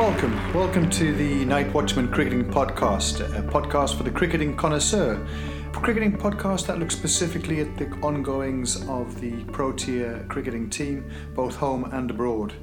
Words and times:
Welcome, 0.00 0.54
welcome 0.54 0.88
to 0.92 1.12
the 1.14 1.44
Night 1.44 1.74
Watchman 1.74 2.08
Cricketing 2.10 2.46
Podcast, 2.46 3.20
a 3.38 3.42
podcast 3.42 3.98
for 3.98 4.02
the 4.02 4.10
cricketing 4.10 4.56
connoisseur. 4.56 5.22
A 5.74 5.78
cricketing 5.78 6.16
podcast 6.16 6.66
that 6.68 6.78
looks 6.78 6.96
specifically 6.96 7.60
at 7.60 7.76
the 7.76 7.84
ongoings 8.00 8.88
of 8.88 9.20
the 9.20 9.44
Protea 9.52 10.24
cricketing 10.26 10.70
team, 10.70 11.04
both 11.34 11.54
home 11.54 11.84
and 11.92 12.10
abroad. 12.10 12.54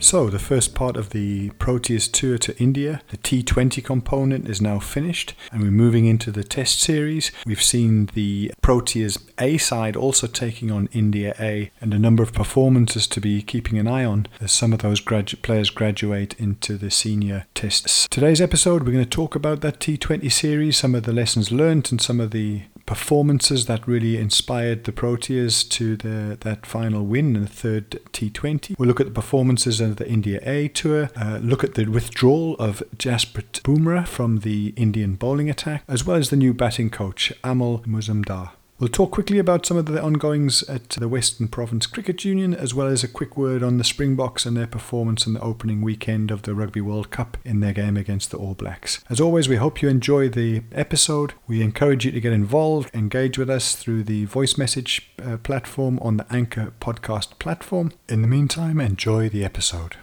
So, 0.00 0.30
the 0.30 0.38
first 0.38 0.76
part 0.76 0.96
of 0.96 1.10
the 1.10 1.50
Proteas 1.58 2.10
tour 2.10 2.38
to 2.38 2.56
India, 2.58 3.02
the 3.08 3.16
T20 3.16 3.84
component, 3.84 4.48
is 4.48 4.60
now 4.60 4.78
finished, 4.78 5.34
and 5.50 5.60
we're 5.60 5.72
moving 5.72 6.06
into 6.06 6.30
the 6.30 6.44
Test 6.44 6.80
series. 6.80 7.32
We've 7.44 7.62
seen 7.62 8.06
the 8.14 8.52
Proteas 8.62 9.18
A 9.40 9.58
side 9.58 9.96
also 9.96 10.28
taking 10.28 10.70
on 10.70 10.88
India 10.92 11.34
A, 11.40 11.72
and 11.80 11.92
a 11.92 11.98
number 11.98 12.22
of 12.22 12.32
performances 12.32 13.08
to 13.08 13.20
be 13.20 13.42
keeping 13.42 13.76
an 13.76 13.88
eye 13.88 14.04
on 14.04 14.28
as 14.40 14.52
some 14.52 14.72
of 14.72 14.78
those 14.78 15.00
gradu- 15.00 15.42
players 15.42 15.68
graduate 15.68 16.34
into 16.38 16.76
the 16.76 16.92
senior 16.92 17.46
tests. 17.54 18.06
Today's 18.08 18.40
episode, 18.40 18.84
we're 18.84 18.92
going 18.92 19.04
to 19.04 19.10
talk 19.10 19.34
about 19.34 19.62
that 19.62 19.80
T20 19.80 20.30
series, 20.30 20.76
some 20.76 20.94
of 20.94 21.02
the 21.02 21.12
lessons 21.12 21.50
learned, 21.50 21.90
and 21.90 22.00
some 22.00 22.20
of 22.20 22.30
the 22.30 22.62
performances 22.88 23.66
that 23.66 23.86
really 23.86 24.16
inspired 24.16 24.84
the 24.84 24.92
Proteas 24.92 25.62
to 25.68 25.94
the, 25.94 26.38
that 26.40 26.64
final 26.64 27.04
win 27.04 27.36
in 27.36 27.42
the 27.42 27.46
third 27.46 27.90
T20. 28.14 28.78
We'll 28.78 28.88
look 28.88 28.98
at 28.98 29.08
the 29.08 29.12
performances 29.12 29.78
of 29.82 29.96
the 29.96 30.08
India 30.08 30.40
A 30.42 30.68
tour, 30.68 31.10
uh, 31.14 31.38
look 31.42 31.62
at 31.62 31.74
the 31.74 31.84
withdrawal 31.84 32.54
of 32.54 32.82
Jasprit 32.96 33.60
Bumrah 33.60 34.08
from 34.08 34.38
the 34.38 34.72
Indian 34.74 35.16
bowling 35.16 35.50
attack, 35.50 35.84
as 35.86 36.06
well 36.06 36.16
as 36.16 36.30
the 36.30 36.36
new 36.36 36.54
batting 36.54 36.88
coach, 36.88 37.30
Amol 37.44 37.84
Muzumdar. 37.84 38.52
We'll 38.80 38.88
talk 38.88 39.10
quickly 39.10 39.40
about 39.40 39.66
some 39.66 39.76
of 39.76 39.86
the 39.86 40.00
ongoings 40.00 40.62
at 40.68 40.90
the 40.90 41.08
Western 41.08 41.48
Province 41.48 41.84
Cricket 41.84 42.24
Union, 42.24 42.54
as 42.54 42.74
well 42.74 42.86
as 42.86 43.02
a 43.02 43.08
quick 43.08 43.36
word 43.36 43.60
on 43.60 43.76
the 43.76 43.82
Springboks 43.82 44.46
and 44.46 44.56
their 44.56 44.68
performance 44.68 45.26
in 45.26 45.34
the 45.34 45.40
opening 45.40 45.82
weekend 45.82 46.30
of 46.30 46.42
the 46.42 46.54
Rugby 46.54 46.80
World 46.80 47.10
Cup 47.10 47.38
in 47.44 47.58
their 47.58 47.72
game 47.72 47.96
against 47.96 48.30
the 48.30 48.36
All 48.36 48.54
Blacks. 48.54 49.02
As 49.10 49.20
always, 49.20 49.48
we 49.48 49.56
hope 49.56 49.82
you 49.82 49.88
enjoy 49.88 50.28
the 50.28 50.62
episode. 50.70 51.32
We 51.48 51.60
encourage 51.60 52.04
you 52.04 52.12
to 52.12 52.20
get 52.20 52.32
involved, 52.32 52.94
engage 52.94 53.36
with 53.36 53.50
us 53.50 53.74
through 53.74 54.04
the 54.04 54.26
voice 54.26 54.56
message 54.56 55.10
uh, 55.20 55.38
platform 55.38 55.98
on 55.98 56.16
the 56.16 56.32
Anchor 56.32 56.72
podcast 56.80 57.40
platform. 57.40 57.90
In 58.08 58.22
the 58.22 58.28
meantime, 58.28 58.78
enjoy 58.78 59.28
the 59.28 59.44
episode. 59.44 59.96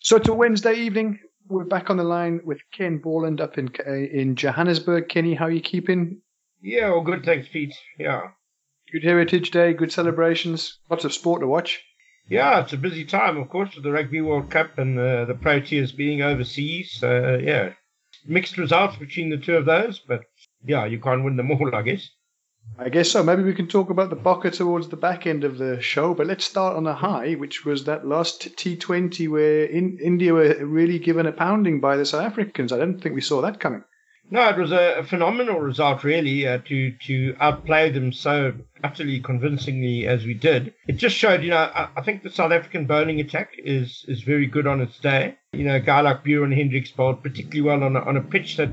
So 0.00 0.18
to 0.18 0.34
Wednesday 0.34 0.74
evening. 0.74 1.20
We're 1.46 1.64
back 1.64 1.90
on 1.90 1.98
the 1.98 2.04
line 2.04 2.40
with 2.44 2.58
Ken 2.72 2.96
Borland 2.96 3.38
up 3.38 3.58
in 3.58 3.68
in 3.86 4.34
Johannesburg. 4.34 5.10
Kenny, 5.10 5.34
how 5.34 5.44
are 5.44 5.50
you 5.50 5.60
keeping? 5.60 6.22
Yeah, 6.64 6.92
all 6.92 7.02
good, 7.02 7.26
thanks, 7.26 7.46
Pete. 7.52 7.74
Yeah. 7.98 8.22
Good 8.90 9.04
Heritage 9.04 9.50
Day, 9.50 9.74
good 9.74 9.92
celebrations, 9.92 10.78
lots 10.88 11.04
of 11.04 11.12
sport 11.12 11.42
to 11.42 11.46
watch. 11.46 11.84
Yeah, 12.26 12.60
it's 12.60 12.72
a 12.72 12.78
busy 12.78 13.04
time, 13.04 13.36
of 13.36 13.50
course, 13.50 13.74
with 13.74 13.84
the 13.84 13.92
Rugby 13.92 14.22
World 14.22 14.50
Cup 14.50 14.78
and 14.78 14.98
uh, 14.98 15.26
the 15.26 15.34
Proteas 15.34 15.94
being 15.94 16.22
overseas. 16.22 16.90
So, 16.98 17.36
yeah, 17.36 17.74
mixed 18.24 18.56
results 18.56 18.96
between 18.96 19.28
the 19.28 19.36
two 19.36 19.58
of 19.58 19.66
those, 19.66 19.98
but 19.98 20.22
yeah, 20.64 20.86
you 20.86 20.98
can't 20.98 21.22
win 21.22 21.36
them 21.36 21.50
all, 21.50 21.74
I 21.74 21.82
guess. 21.82 22.08
I 22.78 22.88
guess 22.88 23.10
so. 23.10 23.22
Maybe 23.22 23.42
we 23.42 23.52
can 23.52 23.68
talk 23.68 23.90
about 23.90 24.08
the 24.08 24.16
Bokke 24.16 24.50
towards 24.50 24.88
the 24.88 24.96
back 24.96 25.26
end 25.26 25.44
of 25.44 25.58
the 25.58 25.82
show, 25.82 26.14
but 26.14 26.26
let's 26.26 26.46
start 26.46 26.78
on 26.78 26.86
a 26.86 26.94
high, 26.94 27.34
which 27.34 27.66
was 27.66 27.84
that 27.84 28.06
last 28.06 28.56
T20 28.56 29.28
where 29.28 29.66
in, 29.66 29.98
India 30.02 30.32
were 30.32 30.64
really 30.64 30.98
given 30.98 31.26
a 31.26 31.32
pounding 31.32 31.80
by 31.80 31.98
the 31.98 32.06
South 32.06 32.24
Africans. 32.24 32.72
I 32.72 32.78
don't 32.78 33.02
think 33.02 33.14
we 33.14 33.20
saw 33.20 33.42
that 33.42 33.60
coming. 33.60 33.84
No, 34.30 34.48
it 34.48 34.56
was 34.56 34.72
a, 34.72 35.04
phenomenal 35.04 35.60
result, 35.60 36.02
really, 36.02 36.46
uh, 36.46 36.58
to 36.64 36.92
to 36.92 37.36
outplay 37.40 37.90
them 37.90 38.12
so 38.12 38.54
utterly 38.82 39.20
convincingly 39.20 40.06
as 40.06 40.24
we 40.24 40.34
did. 40.34 40.74
It 40.88 40.94
just 40.94 41.16
showed, 41.16 41.42
you 41.42 41.50
know, 41.50 41.58
I, 41.58 41.88
I, 41.96 42.02
think 42.02 42.22
the 42.22 42.30
South 42.30 42.50
African 42.50 42.86
bowling 42.86 43.20
attack 43.20 43.50
is 43.58 44.04
is 44.08 44.22
very 44.22 44.46
good 44.46 44.66
on 44.66 44.80
its 44.80 44.98
day. 44.98 45.36
You 45.52 45.64
know, 45.64 45.76
a 45.76 45.80
guy 45.80 46.00
like 46.00 46.24
Beuran 46.24 46.56
Hendricks 46.56 46.90
bowled 46.90 47.22
particularly 47.22 47.60
well 47.60 47.84
on 47.84 47.96
a, 47.96 48.00
on 48.00 48.16
a 48.16 48.22
pitch 48.22 48.56
that 48.56 48.70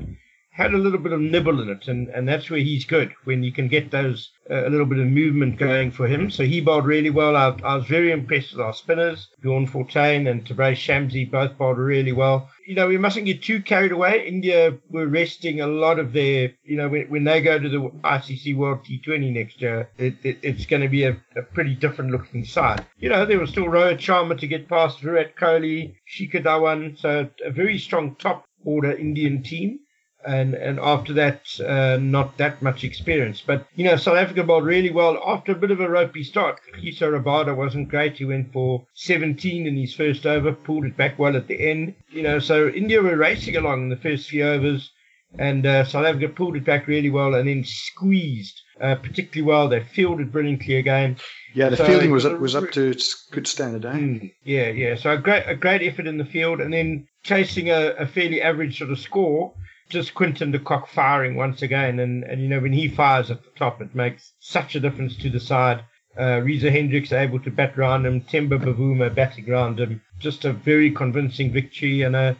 had 0.53 0.73
a 0.73 0.77
little 0.77 0.99
bit 0.99 1.13
of 1.13 1.21
nibble 1.21 1.61
in 1.61 1.69
it, 1.69 1.87
and, 1.87 2.09
and 2.09 2.27
that's 2.27 2.49
where 2.49 2.59
he's 2.59 2.83
good 2.83 3.13
when 3.23 3.41
you 3.41 3.53
can 3.53 3.69
get 3.69 3.89
those 3.89 4.31
uh, 4.49 4.67
a 4.67 4.69
little 4.69 4.85
bit 4.85 4.99
of 4.99 5.07
movement 5.07 5.57
going 5.57 5.89
for 5.89 6.07
him. 6.07 6.29
So 6.29 6.43
he 6.43 6.59
bowled 6.59 6.85
really 6.85 7.09
well. 7.09 7.37
I, 7.37 7.55
I 7.63 7.75
was 7.75 7.85
very 7.85 8.11
impressed 8.11 8.51
with 8.51 8.59
our 8.59 8.73
spinners, 8.73 9.29
Bjorn 9.41 9.65
Fortuin 9.65 10.27
and 10.27 10.45
Tabraiz 10.45 10.77
Shamsi, 10.77 11.31
both 11.31 11.57
bowled 11.57 11.77
really 11.77 12.11
well. 12.11 12.49
You 12.67 12.75
know, 12.75 12.89
we 12.89 12.97
mustn't 12.97 13.27
get 13.27 13.41
too 13.41 13.61
carried 13.61 13.93
away. 13.93 14.27
India 14.27 14.77
were 14.89 15.07
resting 15.07 15.61
a 15.61 15.67
lot 15.67 15.99
of 15.99 16.11
their, 16.11 16.51
you 16.65 16.75
know, 16.75 16.89
when, 16.89 17.09
when 17.09 17.23
they 17.23 17.41
go 17.41 17.57
to 17.57 17.69
the 17.69 17.79
ICC 17.79 18.57
World 18.57 18.79
T20 18.83 19.31
next 19.31 19.61
year, 19.61 19.89
it, 19.97 20.15
it, 20.23 20.39
it's 20.41 20.65
going 20.65 20.81
to 20.81 20.89
be 20.89 21.03
a, 21.03 21.11
a, 21.37 21.43
pretty 21.53 21.75
different 21.75 22.11
looking 22.11 22.43
side. 22.43 22.85
You 22.99 23.07
know, 23.07 23.25
there 23.25 23.39
was 23.39 23.51
still 23.51 23.65
Rohit 23.65 23.99
Sharma 23.99 24.37
to 24.37 24.47
get 24.47 24.67
past 24.67 24.99
Virat 24.99 25.37
Kohli, 25.37 25.95
Shikhar 26.13 26.43
Dhawan, 26.43 26.99
so 26.99 27.29
a 27.45 27.51
very 27.51 27.77
strong 27.77 28.15
top 28.15 28.45
order 28.65 28.91
Indian 28.91 29.43
team 29.43 29.79
and 30.25 30.53
and 30.53 30.79
after 30.79 31.13
that, 31.13 31.41
uh, 31.61 31.97
not 31.99 32.37
that 32.37 32.61
much 32.61 32.83
experience. 32.83 33.41
But 33.45 33.65
you 33.75 33.85
know, 33.85 33.95
South 33.95 34.17
Africa 34.17 34.43
bowled 34.43 34.65
really 34.65 34.91
well 34.91 35.21
after 35.25 35.51
a 35.51 35.55
bit 35.55 35.71
of 35.71 35.79
a 35.79 35.89
ropey 35.89 36.23
start. 36.23 36.59
Kagiso 36.73 37.11
Rabada 37.11 37.55
wasn't 37.55 37.89
great. 37.89 38.17
He 38.17 38.25
went 38.25 38.53
for 38.53 38.85
17 38.93 39.67
in 39.67 39.77
his 39.77 39.93
first 39.93 40.25
over, 40.25 40.51
pulled 40.51 40.85
it 40.85 40.97
back 40.97 41.17
well 41.17 41.35
at 41.35 41.47
the 41.47 41.69
end. 41.69 41.95
You 42.09 42.23
know, 42.23 42.39
so 42.39 42.69
India 42.69 43.01
were 43.01 43.17
racing 43.17 43.55
along 43.55 43.83
in 43.83 43.89
the 43.89 43.97
first 43.97 44.29
few 44.29 44.45
overs, 44.45 44.91
and 45.37 45.65
uh, 45.65 45.85
South 45.85 46.05
Africa 46.05 46.29
pulled 46.29 46.55
it 46.55 46.65
back 46.65 46.87
really 46.87 47.09
well 47.09 47.35
and 47.35 47.47
then 47.47 47.63
squeezed 47.63 48.61
uh, 48.81 48.95
particularly 48.95 49.47
well. 49.47 49.69
They 49.69 49.81
fielded 49.81 50.31
brilliantly 50.31 50.75
again. 50.75 51.17
Yeah, 51.53 51.69
the 51.69 51.77
so 51.77 51.85
fielding 51.85 52.11
was 52.11 52.25
up, 52.25 52.39
was 52.39 52.55
up 52.55 52.71
to 52.71 52.89
its 52.89 53.27
good 53.31 53.47
standard, 53.47 53.85
eh? 53.85 53.93
Mm, 53.93 54.33
yeah, 54.43 54.69
yeah. 54.69 54.95
So 54.95 55.11
a 55.11 55.17
great 55.17 55.43
a 55.45 55.55
great 55.55 55.81
effort 55.83 56.07
in 56.07 56.17
the 56.17 56.25
field, 56.25 56.59
and 56.59 56.73
then 56.73 57.07
chasing 57.23 57.69
a, 57.69 57.91
a 57.91 58.07
fairly 58.07 58.41
average 58.41 58.79
sort 58.79 58.91
of 58.91 58.99
score 58.99 59.53
just 59.91 60.15
Quinton 60.15 60.51
de 60.51 60.59
Kock 60.59 60.87
firing 60.87 61.35
once 61.35 61.61
again. 61.61 61.99
And, 61.99 62.23
and, 62.23 62.41
you 62.41 62.47
know, 62.47 62.59
when 62.59 62.73
he 62.73 62.87
fires 62.87 63.29
at 63.29 63.43
the 63.43 63.51
top, 63.55 63.81
it 63.81 63.93
makes 63.93 64.33
such 64.39 64.75
a 64.75 64.79
difference 64.79 65.15
to 65.17 65.29
the 65.29 65.39
side. 65.39 65.83
Uh, 66.19 66.41
Reza 66.43 66.71
Hendricks 66.71 67.11
able 67.11 67.39
to 67.41 67.51
bat 67.51 67.77
round 67.77 68.05
him, 68.05 68.21
Temba 68.21 68.57
Bavuma 68.57 69.13
batting 69.13 69.45
round 69.45 69.79
him. 69.79 70.01
Just 70.19 70.45
a 70.45 70.53
very 70.53 70.91
convincing 70.91 71.51
victory 71.51 72.01
and 72.01 72.15
a, 72.15 72.35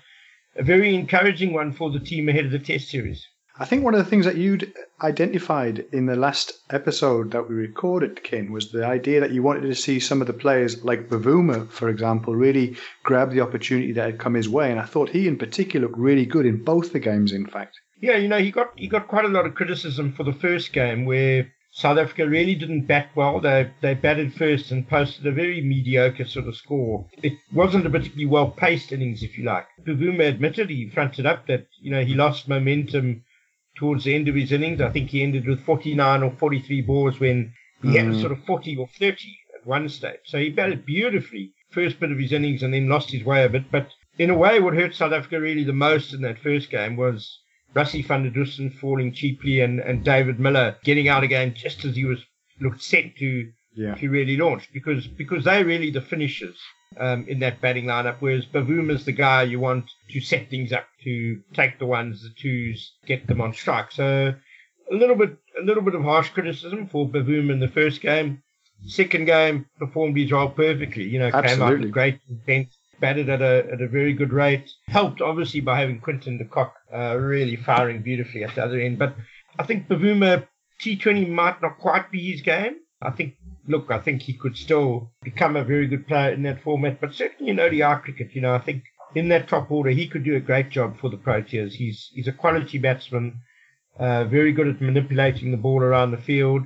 a 0.56 0.64
very 0.64 0.96
encouraging 0.96 1.54
one 1.54 1.72
for 1.72 1.92
the 1.92 2.00
team 2.00 2.28
ahead 2.28 2.46
of 2.46 2.52
the 2.52 2.60
Test 2.60 2.90
series. 2.90 3.28
I 3.62 3.66
think 3.66 3.84
one 3.84 3.94
of 3.94 4.04
the 4.04 4.10
things 4.10 4.26
that 4.26 4.38
you'd 4.38 4.74
identified 5.04 5.86
in 5.94 6.08
the 6.08 6.16
last 6.16 6.62
episode 6.72 7.30
that 7.30 7.48
we 7.48 7.54
recorded, 7.54 8.24
Ken, 8.24 8.52
was 8.52 8.72
the 8.72 8.84
idea 8.84 9.20
that 9.20 9.34
you 9.34 9.44
wanted 9.44 9.62
to 9.62 9.76
see 9.76 10.00
some 10.00 10.20
of 10.20 10.26
the 10.26 10.34
players, 10.34 10.84
like 10.84 11.10
Bavuma, 11.10 11.70
for 11.70 11.88
example, 11.88 12.36
really 12.36 12.76
grab 13.04 13.30
the 13.30 13.42
opportunity 13.42 13.92
that 13.92 14.04
had 14.04 14.20
come 14.20 14.34
his 14.34 14.50
way. 14.50 14.72
And 14.72 14.80
I 14.80 14.86
thought 14.86 15.10
he, 15.10 15.28
in 15.28 15.38
particular, 15.38 15.86
looked 15.86 16.00
really 16.00 16.26
good 16.26 16.48
in 16.48 16.64
both 16.64 16.92
the 16.92 16.98
games. 16.98 17.32
In 17.32 17.46
fact, 17.46 17.80
yeah, 18.02 18.18
you 18.18 18.28
know, 18.28 18.40
he 18.40 18.50
got 18.50 18.72
he 18.80 18.88
got 18.88 19.08
quite 19.08 19.26
a 19.26 19.28
lot 19.28 19.46
of 19.46 19.54
criticism 19.54 20.12
for 20.12 20.24
the 20.24 20.34
first 20.34 20.74
game 20.74 21.06
where 21.06 21.54
South 21.72 22.00
Africa 22.00 22.28
really 22.28 22.56
didn't 22.56 22.88
bat 22.88 23.12
well. 23.14 23.40
They 23.40 23.70
they 23.82 23.94
batted 23.94 24.34
first 24.34 24.72
and 24.72 24.90
posted 24.90 25.28
a 25.28 25.32
very 25.32 25.62
mediocre 25.62 26.26
sort 26.26 26.48
of 26.48 26.56
score. 26.56 27.06
It 27.22 27.34
wasn't 27.54 27.86
a 27.86 27.92
particularly 27.92 28.26
well 28.26 28.50
paced 28.50 28.92
innings, 28.92 29.22
if 29.22 29.38
you 29.38 29.44
like. 29.44 29.68
Bavuma 29.86 30.28
admitted 30.28 30.72
he 30.72 30.90
fronted 30.90 31.28
up 31.28 31.46
that 31.46 31.68
you 31.80 31.92
know 31.92 32.04
he 32.04 32.16
lost 32.16 32.48
momentum 32.48 33.24
towards 33.82 34.04
the 34.04 34.14
end 34.14 34.28
of 34.28 34.36
his 34.36 34.52
innings. 34.52 34.80
I 34.80 34.92
think 34.92 35.10
he 35.10 35.24
ended 35.24 35.48
with 35.48 35.66
49 35.66 36.22
or 36.22 36.30
43 36.30 36.82
balls 36.82 37.20
when 37.20 37.52
he 37.82 37.88
mm. 37.90 38.14
had 38.14 38.22
sort 38.22 38.32
of 38.32 38.46
40 38.46 38.78
or 38.78 38.88
30 39.00 39.40
at 39.56 39.66
one 39.66 39.90
stage. 39.90 40.20
So 40.26 40.38
he 40.38 40.52
batted 40.52 40.86
beautifully 40.86 41.54
first 41.72 42.00
bit 42.00 42.12
of 42.12 42.20
his 42.20 42.32
innings 42.32 42.62
and 42.62 42.72
then 42.72 42.88
lost 42.88 43.12
his 43.12 43.24
way 43.24 43.44
a 43.44 43.50
bit. 43.50 43.72
But 43.72 43.88
in 44.20 44.30
a 44.30 44.38
way, 44.38 44.60
what 44.60 44.76
hurt 44.76 44.94
South 44.94 45.14
Africa 45.14 45.42
really 45.42 45.64
the 45.64 45.74
most 45.74 46.14
in 46.14 46.22
that 46.22 46.38
first 46.38 46.70
game 46.70 46.96
was 46.96 47.40
Rassie 47.76 48.06
van 48.06 48.22
der 48.22 48.30
Dussen 48.30 48.72
falling 48.72 49.14
cheaply 49.14 49.62
and, 49.62 49.80
and 49.80 50.06
David 50.06 50.40
Miller 50.40 50.78
getting 50.84 51.10
out 51.10 51.24
again 51.24 51.56
just 51.56 51.84
as 51.84 51.96
he 51.96 52.06
was 52.06 52.20
looked 52.60 52.84
set 52.84 53.16
to 53.18 53.52
yeah. 53.74 53.96
to 53.96 54.10
really 54.10 54.38
launch 54.38 54.70
because 54.74 55.08
because 55.08 55.44
they're 55.44 55.66
really 55.66 55.90
the 55.90 56.02
finishers 56.02 56.60
um, 56.98 57.26
in 57.28 57.40
that 57.40 57.62
batting 57.62 57.86
lineup, 57.86 58.18
whereas 58.20 58.46
Bavuma 58.46 58.92
is 58.92 59.06
the 59.06 59.12
guy 59.12 59.44
you 59.44 59.60
want 59.60 59.90
to 60.10 60.20
set 60.20 60.50
things 60.50 60.72
up 60.72 60.86
to 61.04 61.42
take 61.54 61.80
the 61.80 61.86
ones, 61.86 62.24
the 62.24 62.30
twos, 62.38 62.94
get 63.06 63.28
them 63.28 63.42
on 63.42 63.54
strike. 63.54 63.92
So 63.92 64.34
a 64.92 64.96
little 64.96 65.16
bit, 65.16 65.38
a 65.60 65.64
little 65.64 65.84
bit 65.84 65.96
of 65.96 66.04
harsh 66.04 66.30
criticism 66.30 66.88
for 66.88 67.08
Bavuma 67.08 67.52
in 67.52 67.60
the 67.60 67.68
first 67.68 68.02
game. 68.02 68.44
Second 68.86 69.26
game 69.26 69.68
performed 69.78 70.18
his 70.18 70.32
role 70.32 70.50
perfectly. 70.50 71.04
You 71.04 71.20
know, 71.20 71.28
Absolutely. 71.28 71.50
came 71.50 71.62
out 71.62 71.80
with 71.80 71.92
great 71.92 72.20
intent, 72.30 72.70
batted 73.00 73.30
at 73.30 73.42
a 73.42 73.68
at 73.72 73.82
a 73.82 73.88
very 73.88 74.14
good 74.14 74.34
rate. 74.34 74.70
Helped 74.88 75.22
obviously 75.22 75.60
by 75.60 75.80
having 75.80 76.00
Quinton 76.00 76.40
de 76.40 76.46
Kock 76.46 76.74
uh, 76.94 77.16
really 77.18 77.56
firing 77.56 78.02
beautifully 78.02 78.44
at 78.44 78.56
the 78.56 78.64
other 78.64 78.80
end. 78.80 78.98
But 78.98 79.16
I 79.60 79.64
think 79.64 79.88
Bavuma 79.88 80.48
T20 80.82 81.30
might 81.30 81.62
not 81.62 81.78
quite 81.78 82.12
be 82.12 82.32
his 82.32 82.42
game. 82.42 82.78
I 83.02 83.12
think 83.12 83.36
look, 83.68 83.92
I 83.92 84.00
think 84.00 84.22
he 84.22 84.34
could 84.34 84.58
still 84.58 85.12
become 85.24 85.56
a 85.56 85.64
very 85.64 85.88
good 85.88 86.08
player 86.08 86.32
in 86.34 86.44
that 86.44 86.62
format. 86.64 87.00
But 87.02 87.14
certainly 87.14 87.52
in 87.52 87.60
ODI 87.60 88.02
cricket, 88.02 88.34
you 88.34 88.42
know, 88.42 88.54
I 88.54 88.60
think 88.60 88.84
in 89.16 89.30
that 89.30 89.48
top 89.48 89.72
order, 89.72 89.90
he 89.90 90.08
could 90.08 90.24
do 90.24 90.36
a 90.36 90.40
great 90.40 90.70
job 90.70 91.00
for 91.00 91.10
the 91.10 91.18
Proteas. 91.18 91.74
He's 91.74 92.10
he's 92.14 92.28
a 92.28 92.34
quality 92.34 92.78
batsman, 92.78 93.40
uh, 94.00 94.26
very 94.26 94.52
good 94.52 94.68
at 94.68 94.82
manipulating 94.82 95.52
the 95.52 95.58
ball 95.58 95.82
around 95.82 96.12
the 96.12 96.18
field, 96.18 96.64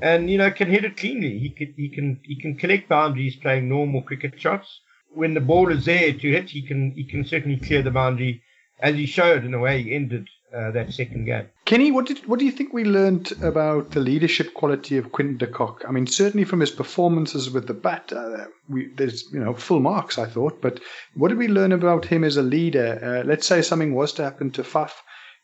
and 0.00 0.30
you 0.30 0.38
know 0.38 0.50
can 0.50 0.68
hit 0.68 0.84
it 0.84 0.96
cleanly. 0.96 1.38
He 1.38 1.50
can 1.50 1.74
he 1.76 1.88
can 1.88 2.20
he 2.24 2.36
can 2.40 2.56
collect 2.56 2.88
boundaries 2.88 3.36
playing 3.36 3.68
normal 3.68 4.02
cricket 4.02 4.40
shots, 4.40 4.80
when 5.10 5.34
the 5.34 5.40
ball 5.40 5.70
is 5.70 5.84
there 5.84 6.12
to 6.12 6.30
hit, 6.30 6.50
he 6.50 6.62
can 6.62 6.92
he 6.92 7.04
can 7.04 7.24
certainly 7.24 7.58
clear 7.58 7.82
the 7.82 7.90
boundary, 7.90 8.42
as 8.80 8.94
he 8.94 9.06
showed 9.06 9.44
in 9.44 9.52
the 9.52 9.58
way 9.58 9.82
he 9.82 9.94
ended 9.94 10.28
uh, 10.54 10.70
that 10.72 10.92
second 10.92 11.24
game. 11.24 11.48
Kenny, 11.68 11.92
what 11.92 12.06
did 12.06 12.26
what 12.26 12.38
do 12.38 12.46
you 12.46 12.50
think 12.50 12.72
we 12.72 12.84
learned 12.84 13.30
about 13.42 13.90
the 13.90 14.00
leadership 14.00 14.54
quality 14.54 14.96
of 14.96 15.12
Quinton 15.12 15.36
de 15.36 15.46
Kock? 15.46 15.84
I 15.86 15.92
mean, 15.92 16.06
certainly 16.06 16.46
from 16.46 16.60
his 16.60 16.70
performances 16.70 17.50
with 17.50 17.66
the 17.66 17.74
bat, 17.74 18.10
uh, 18.10 18.46
we, 18.70 18.86
there's 18.96 19.30
you 19.34 19.38
know 19.38 19.52
full 19.52 19.80
marks, 19.80 20.16
I 20.16 20.24
thought. 20.24 20.62
But 20.62 20.80
what 21.14 21.28
did 21.28 21.36
we 21.36 21.46
learn 21.46 21.72
about 21.72 22.06
him 22.06 22.24
as 22.24 22.38
a 22.38 22.42
leader? 22.42 22.98
Uh, 23.02 23.28
let's 23.28 23.46
say 23.46 23.60
something 23.60 23.94
was 23.94 24.14
to 24.14 24.24
happen 24.24 24.50
to 24.52 24.62
Faf 24.62 24.92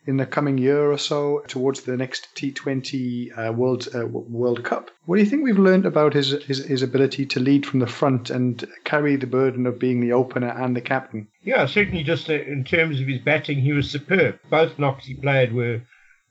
in 0.06 0.17
the 0.17 0.25
coming 0.25 0.56
year 0.56 0.91
or 0.91 0.97
so 0.97 1.43
towards 1.47 1.82
the 1.82 1.94
next 1.94 2.35
T20 2.35 3.29
uh, 3.37 3.53
World 3.53 3.88
uh, 3.94 4.06
World 4.06 4.65
Cup. 4.65 4.91
What 5.05 5.17
do 5.17 5.23
you 5.23 5.29
think 5.29 5.44
we've 5.44 5.59
learned 5.59 5.85
about 5.85 6.15
his, 6.15 6.31
his, 6.44 6.65
his 6.65 6.81
ability 6.81 7.26
to 7.26 7.41
lead 7.41 7.67
from 7.67 7.81
the 7.81 7.87
front 7.87 8.31
and 8.31 8.67
carry 8.85 9.17
the 9.17 9.26
burden 9.26 9.67
of 9.67 9.79
being 9.79 10.00
the 10.00 10.12
opener 10.12 10.49
and 10.49 10.75
the 10.75 10.81
captain? 10.81 11.29
Yeah, 11.43 11.67
certainly. 11.67 12.03
Just 12.03 12.31
uh, 12.31 12.32
in 12.32 12.65
terms 12.65 12.99
of 12.99 13.09
his 13.09 13.21
batting, 13.21 13.61
he 13.61 13.75
was 13.75 13.91
superb. 13.91 14.38
Both 14.49 14.79
knocks 14.79 15.05
he 15.05 15.12
played 15.12 15.53
were 15.53 15.82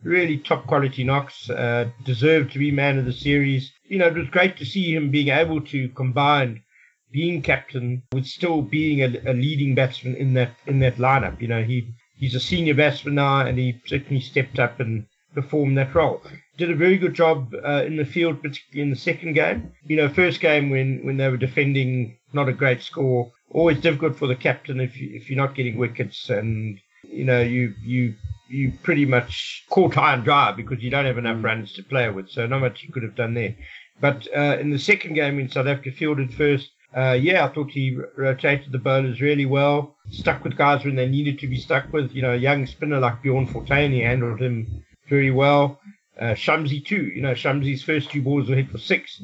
really 0.04 0.38
top 0.38 0.68
quality 0.68 1.04
knocks. 1.04 1.50
Uh, 1.50 1.90
deserved 2.04 2.52
to 2.54 2.60
be 2.60 2.72
man 2.72 2.98
of 2.98 3.06
the 3.06 3.14
series. 3.14 3.72
You 3.86 3.98
know, 4.00 4.08
it 4.08 4.16
was 4.16 4.30
great 4.30 4.58
to 4.58 4.66
see 4.66 4.94
him 4.94 5.12
being 5.12 5.30
able 5.30 5.62
to 5.62 5.90
combine 5.90 6.64
being 7.12 7.44
captain 7.44 8.02
with 8.12 8.26
still 8.26 8.62
being 8.62 9.02
a, 9.02 9.32
a 9.32 9.34
leading 9.34 9.76
batsman 9.76 10.16
in 10.16 10.34
that 10.34 10.52
in 10.68 10.80
that 10.80 10.98
lineup. 10.98 11.40
You 11.40 11.48
know, 11.48 11.64
he 11.64 11.94
he's 12.18 12.36
a 12.36 12.40
senior 12.40 12.74
batsman 12.74 13.16
now, 13.16 13.42
and 13.42 13.58
he 13.58 13.80
certainly 13.86 14.22
stepped 14.22 14.60
up 14.60 14.80
and 14.80 15.06
performed 15.34 15.78
that 15.78 15.96
role. 15.96 16.22
Did 16.58 16.72
a 16.72 16.76
very 16.76 16.98
good 16.98 17.14
job 17.14 17.54
uh, 17.66 17.84
in 17.86 17.98
the 17.98 18.06
field, 18.06 18.42
particularly 18.42 18.84
in 18.84 18.90
the 18.90 19.00
second 19.00 19.34
game. 19.34 19.72
You 19.88 19.98
know, 19.98 20.10
first 20.10 20.40
game 20.40 20.70
when, 20.70 21.04
when 21.04 21.18
they 21.18 21.28
were 21.28 21.38
defending, 21.38 22.18
not 22.32 22.50
a 22.50 22.54
great 22.54 22.84
score. 22.84 23.32
Always 23.50 23.80
difficult 23.80 24.16
for 24.16 24.28
the 24.28 24.36
captain 24.36 24.80
if 24.80 25.00
you, 25.00 25.10
if 25.16 25.30
you're 25.30 25.38
not 25.38 25.56
getting 25.56 25.78
wickets, 25.78 26.30
and 26.30 26.80
you 27.04 27.26
know 27.26 27.42
you 27.42 27.74
you 27.84 28.16
you 28.54 28.72
pretty 28.84 29.06
much 29.06 29.66
caught 29.70 29.96
high 29.96 30.14
and 30.14 30.24
dry 30.24 30.52
because 30.52 30.82
you 30.82 30.90
don't 30.90 31.06
have 31.06 31.18
enough 31.18 31.38
mm. 31.38 31.44
runs 31.44 31.74
to 31.74 31.84
play 31.84 32.10
with. 32.10 32.30
So 32.30 32.46
not 32.46 32.62
much 32.62 32.84
you 32.84 32.92
could 32.92 33.04
have 33.04 33.16
done 33.16 33.34
there. 33.34 33.56
But 34.00 34.28
uh, 34.36 34.58
in 34.60 34.70
the 34.70 34.80
second 34.80 35.14
game, 35.16 35.40
in 35.40 35.50
South 35.50 35.68
Africa 35.68 35.92
fielded 35.92 36.34
first, 36.34 36.72
uh, 36.96 37.18
yeah, 37.20 37.46
I 37.46 37.50
thought 37.50 37.72
he 37.72 37.98
rotated 38.16 38.72
the 38.72 38.78
bowlers 38.78 39.22
really 39.22 39.46
well. 39.46 39.96
Stuck 40.12 40.44
with 40.44 40.56
guys 40.58 40.86
when 40.86 40.96
they 40.96 41.08
needed 41.08 41.40
to 41.40 41.48
be 41.48 41.58
stuck 41.58 41.92
with. 41.92 42.12
You 42.12 42.22
know, 42.22 42.34
a 42.34 42.38
young 42.38 42.68
spinner 42.68 43.00
like 43.00 43.24
Bjorn 43.24 43.48
Fortuin, 43.48 43.92
he 43.92 44.02
handled 44.02 44.40
him 44.40 44.84
very 45.10 45.32
well. 45.32 45.80
Uh, 46.20 46.36
Shamsi 46.36 46.86
too. 46.86 47.06
You 47.16 47.22
know, 47.22 47.34
Shamsi's 47.34 47.84
first 47.84 48.12
two 48.12 48.22
balls 48.22 48.50
were 48.50 48.56
hit 48.56 48.70
for 48.70 48.78
six. 48.78 49.24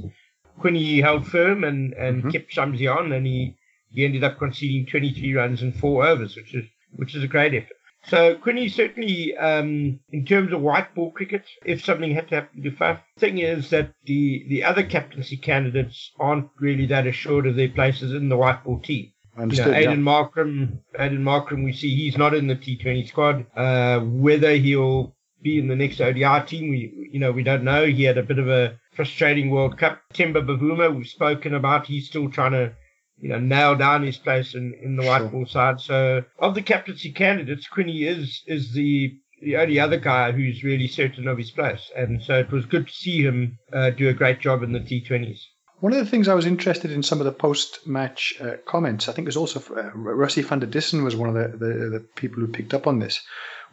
Quinny 0.60 1.00
held 1.00 1.28
firm 1.28 1.64
and, 1.64 1.94
and 1.94 2.20
mm-hmm. 2.20 2.32
kept 2.32 2.52
Shamsi 2.52 2.94
on, 2.94 3.12
and 3.12 3.26
he, 3.26 3.56
he 3.92 4.04
ended 4.04 4.24
up 4.24 4.40
conceding 4.40 4.88
23 4.88 5.36
runs 5.36 5.62
in 5.62 5.72
four 5.72 6.06
overs, 6.06 6.36
which 6.36 6.56
is 6.56 6.66
which 6.96 7.16
is 7.16 7.24
a 7.24 7.28
great 7.28 7.54
effort. 7.54 7.78
So 8.06 8.36
Quinny 8.36 8.70
certainly, 8.70 9.36
um, 9.38 10.00
in 10.12 10.26
terms 10.26 10.54
of 10.54 10.62
white 10.62 10.96
ball 10.96 11.12
cricket, 11.12 11.44
if 11.66 11.84
something 11.84 12.14
had 12.14 12.30
to 12.30 12.36
happen 12.36 12.64
to 12.64 12.72
Faf, 12.72 13.02
thing 13.18 13.40
is 13.40 13.70
that 13.70 13.92
the, 14.06 14.46
the 14.48 14.64
other 14.64 14.84
captaincy 14.84 15.38
candidates 15.38 16.12
aren't 16.20 16.50
really 16.60 16.86
that 16.88 17.08
assured 17.08 17.46
of 17.46 17.56
their 17.56 17.70
places 17.70 18.14
in 18.14 18.30
the 18.30 18.38
white 18.38 18.64
ball 18.64 18.80
team. 18.80 19.12
Understood, 19.38 19.68
you 19.68 19.72
know, 19.72 19.78
Aiden 19.80 19.84
yeah. 19.84 19.96
Markram, 19.96 20.80
Aiden 21.00 21.20
Markram, 21.20 21.64
we 21.64 21.74
see 21.74 21.96
he's 21.96 22.18
not 22.18 22.34
in 22.34 22.48
the 22.48 22.56
T20 22.56 23.08
squad. 23.08 23.46
Uh, 23.56 24.00
whether 24.00 24.52
he'll 24.56 25.16
be 25.42 25.60
in 25.60 25.68
the 25.68 25.76
next 25.76 26.02
ODI 26.02 26.46
team, 26.46 26.70
we 26.70 27.10
you 27.12 27.20
know 27.20 27.32
we 27.32 27.44
don't 27.44 27.64
know. 27.64 27.86
He 27.86 28.04
had 28.04 28.18
a 28.18 28.24
bit 28.24 28.40
of 28.40 28.50
a 28.50 28.78
frustrating 28.94 29.50
World 29.50 29.78
Cup. 29.78 30.02
Temba 30.14 30.46
Bavuma, 30.46 30.94
we've 30.94 31.08
spoken 31.08 31.54
about. 31.54 31.88
He's 31.88 32.08
still 32.08 32.30
trying 32.30 32.52
to 32.52 32.74
you 33.22 33.30
know, 33.30 33.40
nail 33.40 33.76
down 33.76 34.04
his 34.04 34.18
place 34.18 34.56
in, 34.56 34.74
in 34.82 34.96
the 34.96 35.06
white 35.06 35.32
ball 35.32 35.46
side. 35.46 35.80
So 35.80 36.24
of 36.40 36.56
the 36.56 36.62
captaincy 36.62 37.12
candidates, 37.12 37.68
Quinny 37.68 38.04
is 38.04 38.44
is 38.48 38.74
the 38.74 39.18
the 39.42 39.58
only 39.58 39.80
other 39.80 39.98
guy 39.98 40.32
who's 40.32 40.64
really 40.64 40.88
certain 40.88 41.28
of 41.28 41.38
his 41.38 41.52
place. 41.52 41.92
And 41.96 42.22
so 42.22 42.38
it 42.40 42.52
was 42.52 42.66
good 42.66 42.88
to 42.88 42.94
see 42.94 43.22
him 43.22 43.58
uh, 43.72 43.92
do 43.92 44.10
a 44.10 44.14
great 44.14 44.42
job 44.42 44.64
in 44.64 44.74
the 44.74 44.80
T20s. 44.80 45.40
One 45.80 45.94
of 45.94 46.00
the 46.00 46.06
things 46.06 46.28
I 46.28 46.34
was 46.34 46.46
interested 46.46 46.92
in 46.92 47.04
some 47.04 47.22
of 47.22 47.26
the 47.26 47.32
post-match 47.32 48.36
uh, 48.42 48.58
comments, 48.66 49.08
I 49.08 49.14
think 49.14 49.26
it 49.26 49.30
was 49.30 49.38
also 49.38 49.60
uh, 49.74 49.92
Rassie 49.96 50.44
van 50.44 50.60
der 50.60 50.68
Dussen 50.68 51.06
was 51.06 51.16
one 51.16 51.30
of 51.30 51.36
the, 51.36 51.58
the, 51.58 51.90
the, 51.90 52.06
people 52.16 52.42
who 52.42 52.48
picked 52.48 52.74
up 52.74 52.86
on 52.86 53.00
this, 53.00 53.22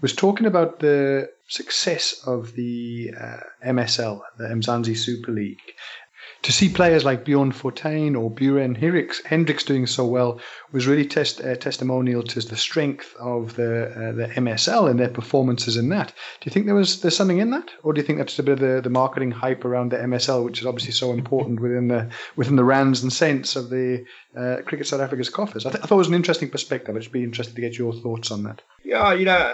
was 0.01 0.15
talking 0.15 0.47
about 0.47 0.79
the 0.79 1.29
success 1.49 2.23
of 2.25 2.53
the 2.53 3.11
uh, 3.21 3.39
MSL, 3.67 4.21
the 4.39 4.45
Mzansi 4.45 4.97
Super 4.97 5.33
League, 5.33 5.59
to 6.47 6.53
see 6.53 6.69
players 6.69 7.05
like 7.05 7.25
Bjorn 7.25 7.51
Fortuin 7.51 8.15
or 8.15 8.31
Beuran 8.31 8.77
Hendricks 8.77 9.65
doing 9.65 9.85
so 9.85 10.07
well 10.07 10.41
was 10.71 10.87
really 10.87 11.05
test, 11.05 11.41
uh, 11.41 11.57
testimonial 11.57 12.23
to 12.23 12.41
the 12.41 12.57
strength 12.57 13.17
of 13.19 13.57
the 13.57 13.87
uh, 13.87 14.13
the 14.13 14.29
MSL 14.29 14.89
and 14.89 14.97
their 14.97 15.09
performances 15.09 15.77
in 15.77 15.89
that. 15.89 16.11
Do 16.41 16.45
you 16.45 16.53
think 16.53 16.67
there 16.67 16.77
was 16.77 17.01
there's 17.01 17.17
something 17.17 17.39
in 17.39 17.51
that, 17.51 17.73
or 17.83 17.93
do 17.93 18.01
you 18.01 18.07
think 18.07 18.19
that's 18.19 18.39
a 18.39 18.45
bit 18.45 18.53
of 18.53 18.59
the, 18.61 18.81
the 18.81 18.91
marketing 18.91 19.33
hype 19.33 19.65
around 19.65 19.91
the 19.91 19.97
MSL, 19.97 20.45
which 20.45 20.61
is 20.61 20.67
obviously 20.67 20.93
so 20.93 21.11
important 21.11 21.59
within 21.59 21.89
the 21.89 22.09
within 22.37 22.55
the 22.55 22.63
rands 22.63 23.03
and 23.03 23.13
cents 23.13 23.57
of 23.57 23.69
the 23.71 24.05
uh, 24.37 24.59
Cricket 24.65 24.87
South 24.87 25.01
Africa's 25.01 25.29
coffers? 25.29 25.67
I, 25.67 25.71
th- 25.71 25.83
I 25.83 25.89
thought 25.89 25.97
it 25.97 26.07
was 26.07 26.09
an 26.09 26.15
interesting 26.15 26.51
perspective. 26.51 26.95
I'd 26.95 27.03
just 27.03 27.13
be 27.13 27.25
interested 27.25 27.57
to 27.57 27.61
get 27.61 27.77
your 27.77 27.93
thoughts 27.93 28.31
on 28.31 28.45
that. 28.45 28.63
Yeah, 28.85 29.15
you 29.15 29.25
know, 29.25 29.53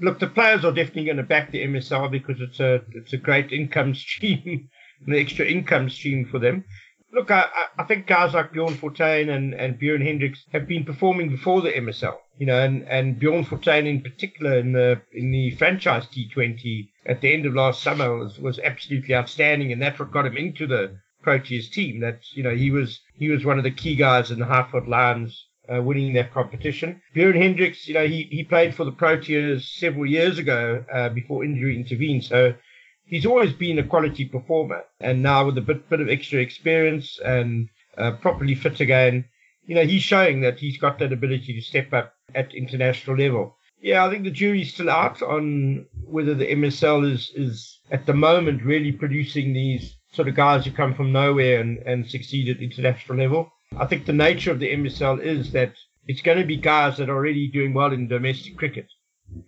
look, 0.00 0.18
the 0.18 0.26
players 0.26 0.64
are 0.64 0.72
definitely 0.72 1.04
going 1.04 1.18
to 1.18 1.22
back 1.22 1.52
the 1.52 1.64
MSL 1.64 2.10
because 2.10 2.40
it's 2.40 2.58
a 2.58 2.82
it's 2.90 3.12
a 3.12 3.18
great 3.18 3.52
income 3.52 3.94
stream 3.94 4.68
an 5.06 5.14
extra 5.14 5.46
income 5.46 5.88
stream 5.90 6.26
for 6.26 6.38
them. 6.38 6.64
Look, 7.12 7.30
I, 7.30 7.48
I 7.78 7.84
think 7.84 8.08
guys 8.08 8.34
like 8.34 8.52
Bjorn 8.52 8.74
Fortuin 8.74 9.28
and, 9.28 9.54
and 9.54 9.78
Beuran 9.78 10.04
Hendricks 10.04 10.44
have 10.52 10.66
been 10.66 10.84
performing 10.84 11.28
before 11.28 11.60
the 11.60 11.70
MSL, 11.70 12.16
you 12.38 12.46
know, 12.46 12.58
and, 12.60 12.82
and 12.88 13.18
Bjorn 13.20 13.44
Fortuin 13.44 13.86
in 13.86 14.00
particular 14.00 14.58
in 14.58 14.72
the 14.72 15.00
in 15.12 15.30
the 15.30 15.52
franchise 15.52 16.06
T20 16.08 16.88
at 17.06 17.20
the 17.20 17.32
end 17.32 17.46
of 17.46 17.54
last 17.54 17.82
summer 17.82 18.16
was, 18.16 18.40
was 18.40 18.58
absolutely 18.58 19.14
outstanding, 19.14 19.70
and 19.70 19.80
that's 19.80 20.00
what 20.00 20.10
got 20.10 20.26
him 20.26 20.36
into 20.36 20.66
the 20.66 20.98
Proteas 21.24 21.70
team. 21.70 22.00
That 22.00 22.20
you 22.32 22.42
know 22.42 22.54
he 22.54 22.72
was 22.72 23.00
he 23.14 23.28
was 23.28 23.44
one 23.44 23.58
of 23.58 23.64
the 23.64 23.70
key 23.70 23.94
guys 23.94 24.32
in 24.32 24.40
the 24.40 24.46
Highveld 24.46 24.88
Lions 24.88 25.46
uh, 25.72 25.82
winning 25.82 26.12
that 26.14 26.32
competition. 26.32 27.00
Bjorn 27.14 27.36
Hendricks, 27.36 27.88
you 27.88 27.94
know, 27.94 28.06
he, 28.06 28.24
he 28.24 28.44
played 28.44 28.74
for 28.74 28.84
the 28.84 28.92
Proteas 28.92 29.62
several 29.78 30.06
years 30.06 30.38
ago 30.38 30.84
uh, 30.92 31.08
before 31.08 31.44
injury 31.44 31.76
intervened. 31.76 32.24
So 32.24 32.54
he's 33.06 33.26
always 33.26 33.52
been 33.52 33.78
a 33.78 33.82
quality 33.82 34.24
performer, 34.24 34.82
and 35.00 35.22
now 35.22 35.46
with 35.46 35.58
a 35.58 35.60
bit 35.60 35.88
bit 35.88 36.00
of 36.00 36.08
extra 36.08 36.40
experience 36.40 37.18
and 37.24 37.68
uh, 37.98 38.12
properly 38.12 38.54
fit 38.54 38.80
again, 38.80 39.24
you 39.66 39.74
know, 39.74 39.84
he's 39.84 40.02
showing 40.02 40.40
that 40.40 40.58
he's 40.58 40.78
got 40.78 40.98
that 40.98 41.12
ability 41.12 41.54
to 41.54 41.60
step 41.60 41.92
up 41.92 42.14
at 42.34 42.54
international 42.54 43.16
level. 43.16 43.56
Yeah, 43.80 44.04
I 44.04 44.10
think 44.10 44.24
the 44.24 44.30
jury's 44.30 44.72
still 44.72 44.90
out 44.90 45.22
on 45.22 45.86
whether 46.04 46.34
the 46.34 46.46
MSL 46.46 47.10
is 47.10 47.30
is 47.34 47.80
at 47.90 48.06
the 48.06 48.14
moment 48.14 48.62
really 48.62 48.92
producing 48.92 49.52
these 49.52 49.96
sort 50.12 50.28
of 50.28 50.34
guys 50.34 50.64
who 50.64 50.70
come 50.70 50.94
from 50.94 51.12
nowhere 51.12 51.60
and, 51.60 51.78
and 51.78 52.08
succeed 52.08 52.48
at 52.48 52.62
international 52.62 53.18
level. 53.18 53.52
I 53.76 53.86
think 53.86 54.06
the 54.06 54.12
nature 54.12 54.52
of 54.52 54.60
the 54.60 54.72
MSL 54.72 55.20
is 55.20 55.52
that 55.52 55.74
it's 56.06 56.22
going 56.22 56.38
to 56.38 56.46
be 56.46 56.56
guys 56.56 56.96
that 56.96 57.10
are 57.10 57.16
already 57.16 57.48
doing 57.48 57.74
well 57.74 57.92
in 57.92 58.08
domestic 58.08 58.56
cricket, 58.56 58.86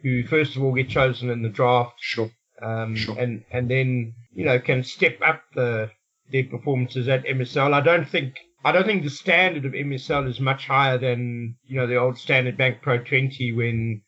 who 0.02 0.24
first 0.24 0.56
of 0.56 0.62
all 0.62 0.74
get 0.74 0.88
chosen 0.88 1.30
in 1.30 1.42
the 1.42 1.48
draft. 1.48 1.94
Sure 2.00 2.30
um, 2.62 2.96
sure. 2.96 3.18
and 3.18 3.44
and 3.50 3.70
then 3.70 4.14
you 4.32 4.44
know 4.44 4.58
can 4.58 4.82
step 4.82 5.18
up 5.24 5.42
the 5.54 5.90
their 6.32 6.44
performances 6.44 7.08
at 7.08 7.24
MSL. 7.24 7.72
I 7.72 7.80
don't 7.80 8.08
think 8.08 8.38
I 8.64 8.72
don't 8.72 8.84
think 8.84 9.04
the 9.04 9.10
standard 9.10 9.64
of 9.64 9.72
MSL 9.72 10.28
is 10.28 10.40
much 10.40 10.66
higher 10.66 10.98
than 10.98 11.56
you 11.66 11.76
know 11.76 11.86
the 11.86 11.96
old 11.96 12.18
Standard 12.18 12.56
Bank 12.56 12.82
Pro 12.82 12.98
20 12.98 13.52
when 13.52 14.02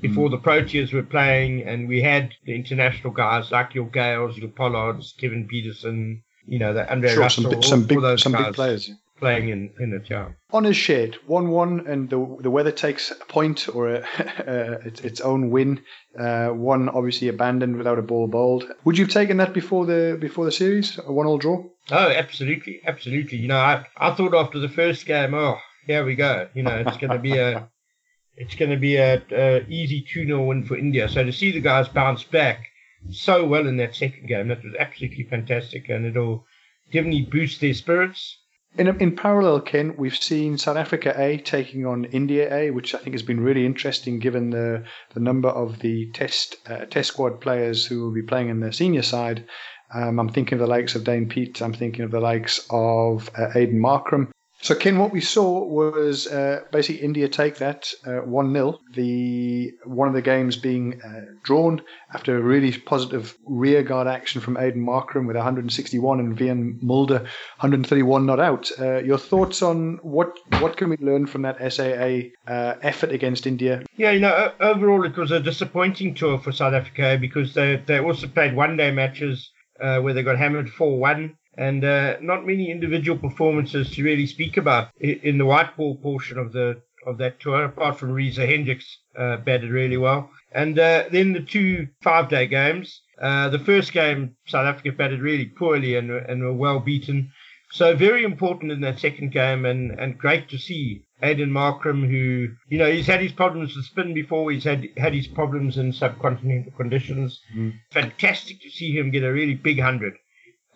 before 0.00 0.28
mm. 0.28 0.32
the 0.32 0.38
Proteas 0.38 0.92
were 0.92 1.02
playing 1.02 1.62
and 1.62 1.86
we 1.86 2.02
had 2.02 2.32
the 2.44 2.54
international 2.54 3.12
guys 3.12 3.50
like 3.50 3.74
your 3.74 3.86
Gales, 3.86 4.36
your 4.36 4.48
Pollards, 4.48 5.14
Kevin 5.18 5.46
Pietersen, 5.46 6.22
you 6.46 6.58
know 6.58 6.72
the 6.72 6.90
Andre 6.90 7.10
sure, 7.10 7.20
Russell, 7.20 7.50
some, 7.50 7.62
some 7.62 7.84
big 7.84 8.18
some 8.18 8.32
big 8.32 8.54
players 8.54 8.90
playing 9.20 9.50
in, 9.50 9.70
in 9.78 9.92
it, 9.92 10.10
yeah. 10.10 10.30
Honours 10.52 10.76
shared, 10.76 11.16
1 11.26 11.50
1, 11.50 11.86
and 11.86 12.10
the, 12.10 12.36
the 12.40 12.50
weather 12.50 12.72
takes 12.72 13.10
a 13.10 13.24
point 13.26 13.68
or 13.72 13.94
a, 13.94 13.98
uh, 14.18 14.78
its, 14.84 15.00
its 15.02 15.20
own 15.20 15.50
win. 15.50 15.82
Uh, 16.18 16.48
one 16.48 16.88
obviously 16.88 17.28
abandoned 17.28 17.76
without 17.76 17.98
a 17.98 18.02
ball 18.02 18.26
bowled. 18.26 18.64
Would 18.84 18.98
you 18.98 19.04
have 19.04 19.12
taken 19.12 19.36
that 19.36 19.52
before 19.52 19.86
the 19.86 20.18
before 20.20 20.44
the 20.44 20.52
series, 20.52 20.98
a 20.98 21.12
one 21.12 21.26
all 21.26 21.38
draw? 21.38 21.62
Oh, 21.90 22.10
absolutely, 22.10 22.80
absolutely. 22.84 23.38
You 23.38 23.48
know, 23.48 23.58
I, 23.58 23.86
I 23.96 24.14
thought 24.14 24.34
after 24.34 24.58
the 24.58 24.68
first 24.68 25.06
game, 25.06 25.34
oh, 25.34 25.58
here 25.86 26.04
we 26.04 26.16
go. 26.16 26.48
You 26.54 26.64
know, 26.64 26.82
it's 26.84 26.96
going 26.96 27.12
to 27.12 27.18
be 27.18 27.36
a 27.36 27.68
it's 28.36 28.54
going 28.54 28.70
to 28.70 28.76
be 28.76 28.96
a, 28.96 29.22
a 29.30 29.66
easy 29.68 30.02
2 30.02 30.26
0 30.26 30.44
win 30.44 30.64
for 30.64 30.76
India. 30.76 31.08
So 31.08 31.22
to 31.22 31.32
see 31.32 31.52
the 31.52 31.60
guys 31.60 31.88
bounce 31.88 32.24
back 32.24 32.66
so 33.10 33.46
well 33.46 33.66
in 33.66 33.76
that 33.76 33.94
second 33.94 34.26
game, 34.26 34.48
that 34.48 34.64
was 34.64 34.74
absolutely 34.78 35.24
fantastic, 35.24 35.88
and 35.88 36.06
it'll 36.06 36.46
definitely 36.92 37.22
boost 37.22 37.60
their 37.60 37.74
spirits. 37.74 38.38
In, 38.78 38.86
in 39.00 39.16
parallel, 39.16 39.60
Ken, 39.60 39.96
we've 39.96 40.16
seen 40.16 40.56
South 40.56 40.76
Africa 40.76 41.12
A 41.16 41.38
taking 41.38 41.86
on 41.86 42.04
India 42.04 42.54
A, 42.54 42.70
which 42.70 42.94
I 42.94 42.98
think 42.98 43.14
has 43.14 43.22
been 43.22 43.40
really 43.40 43.66
interesting 43.66 44.20
given 44.20 44.50
the, 44.50 44.84
the 45.12 45.20
number 45.20 45.48
of 45.48 45.80
the 45.80 46.10
test 46.12 46.56
uh, 46.68 46.84
test 46.84 47.08
squad 47.08 47.40
players 47.40 47.84
who 47.84 48.00
will 48.00 48.12
be 48.12 48.22
playing 48.22 48.48
in 48.48 48.60
the 48.60 48.72
senior 48.72 49.02
side. 49.02 49.44
Um, 49.92 50.20
I'm 50.20 50.28
thinking 50.28 50.54
of 50.54 50.60
the 50.60 50.68
likes 50.68 50.94
of 50.94 51.02
Dane 51.02 51.28
Piedt. 51.28 51.60
I'm 51.60 51.72
thinking 51.72 52.04
of 52.04 52.12
the 52.12 52.20
likes 52.20 52.64
of 52.70 53.28
uh, 53.36 53.48
Aiden 53.54 53.80
Markram. 53.80 54.28
So, 54.62 54.74
Ken, 54.74 54.98
what 54.98 55.10
we 55.10 55.22
saw 55.22 55.64
was 55.64 56.26
uh, 56.26 56.60
basically 56.70 57.02
India 57.02 57.28
take 57.28 57.56
that 57.56 57.90
uh, 58.06 58.18
1 58.18 58.52
0. 58.52 58.78
The 58.92 59.72
one 59.84 60.08
of 60.08 60.14
the 60.14 60.20
games 60.20 60.56
being 60.56 61.00
uh, 61.00 61.32
drawn 61.42 61.80
after 62.12 62.36
a 62.36 62.42
really 62.42 62.76
positive 62.76 63.36
rearguard 63.46 64.06
action 64.06 64.42
from 64.42 64.56
Aiden 64.56 64.84
Markram 64.84 65.26
with 65.26 65.36
161 65.36 66.20
and 66.20 66.36
Wiaan 66.36 66.82
Mulder 66.82 67.20
131 67.60 68.26
not 68.26 68.38
out. 68.38 68.70
Uh, 68.78 68.98
your 68.98 69.16
thoughts 69.18 69.62
on 69.62 69.98
what 70.02 70.38
what 70.58 70.76
can 70.76 70.90
we 70.90 70.96
learn 70.98 71.26
from 71.26 71.42
that 71.42 71.72
SAA 71.72 72.28
uh, 72.46 72.74
effort 72.82 73.12
against 73.12 73.46
India? 73.46 73.82
Yeah, 73.96 74.10
you 74.10 74.20
know, 74.20 74.52
overall 74.60 75.04
it 75.06 75.16
was 75.16 75.30
a 75.30 75.40
disappointing 75.40 76.14
tour 76.14 76.38
for 76.38 76.52
South 76.52 76.74
Africa 76.74 77.16
because 77.18 77.54
they 77.54 77.82
they 77.86 77.98
also 77.98 78.26
played 78.26 78.54
one 78.54 78.76
day 78.76 78.90
matches 78.90 79.50
uh, 79.80 80.00
where 80.00 80.12
they 80.12 80.22
got 80.22 80.36
hammered 80.36 80.68
4 80.68 80.98
1 80.98 81.36
and 81.60 81.84
uh, 81.84 82.16
not 82.22 82.46
many 82.46 82.70
individual 82.70 83.18
performances 83.18 83.90
to 83.90 84.02
really 84.02 84.26
speak 84.26 84.56
about 84.56 84.88
in 84.98 85.36
the 85.36 85.44
white 85.44 85.76
ball 85.76 85.94
portion 85.96 86.38
of 86.38 86.52
the 86.52 86.80
of 87.06 87.18
that 87.18 87.40
tour, 87.40 87.64
apart 87.64 87.98
from 87.98 88.12
Reza 88.12 88.46
Hendricks 88.46 88.98
uh, 89.16 89.36
batted 89.38 89.70
really 89.70 89.96
well. 89.96 90.30
And 90.52 90.78
uh, 90.78 91.04
then 91.10 91.32
the 91.32 91.40
two 91.40 91.88
five-day 92.02 92.46
games. 92.46 93.02
Uh, 93.20 93.48
the 93.48 93.58
first 93.58 93.92
game, 93.92 94.36
South 94.46 94.66
Africa 94.66 94.92
batted 94.92 95.20
really 95.20 95.46
poorly 95.46 95.96
and, 95.96 96.10
and 96.10 96.42
were 96.42 96.52
well 96.52 96.80
beaten. 96.80 97.30
So 97.72 97.94
very 97.94 98.24
important 98.24 98.72
in 98.72 98.80
that 98.80 98.98
second 98.98 99.32
game, 99.32 99.64
and, 99.64 99.92
and 99.98 100.18
great 100.18 100.48
to 100.50 100.58
see 100.58 101.04
Aiden 101.22 101.50
Markram, 101.50 102.08
who 102.10 102.48
you 102.68 102.78
know 102.78 102.90
he's 102.90 103.06
had 103.06 103.20
his 103.20 103.32
problems 103.32 103.76
with 103.76 103.84
spin 103.84 104.12
before. 104.14 104.50
He's 104.50 104.64
had 104.64 104.88
had 104.96 105.14
his 105.14 105.26
problems 105.26 105.76
in 105.76 105.92
subcontinental 105.92 106.76
conditions. 106.76 107.40
Mm. 107.54 107.74
Fantastic 107.92 108.60
to 108.62 108.70
see 108.70 108.96
him 108.96 109.10
get 109.10 109.24
a 109.24 109.32
really 109.32 109.54
big 109.54 109.78
hundred 109.78 110.14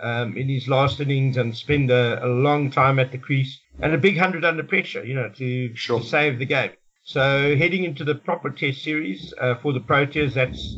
um, 0.00 0.36
in 0.36 0.48
his 0.48 0.68
last 0.68 1.00
innings 1.00 1.36
and 1.36 1.56
spend 1.56 1.90
a, 1.90 2.24
a, 2.24 2.28
long 2.28 2.70
time 2.70 2.98
at 2.98 3.12
the 3.12 3.18
crease 3.18 3.60
and 3.80 3.92
a 3.92 3.98
big 3.98 4.18
hundred 4.18 4.44
under 4.44 4.62
pressure, 4.62 5.04
you 5.04 5.14
know, 5.14 5.28
to, 5.30 5.74
sure. 5.74 6.00
to 6.00 6.06
save 6.06 6.38
the 6.38 6.46
game. 6.46 6.72
So 7.04 7.56
heading 7.56 7.84
into 7.84 8.04
the 8.04 8.14
proper 8.14 8.50
Test 8.50 8.82
series 8.82 9.32
uh, 9.38 9.56
for 9.56 9.72
the 9.72 9.80
Proteas, 9.80 10.34
that's 10.34 10.76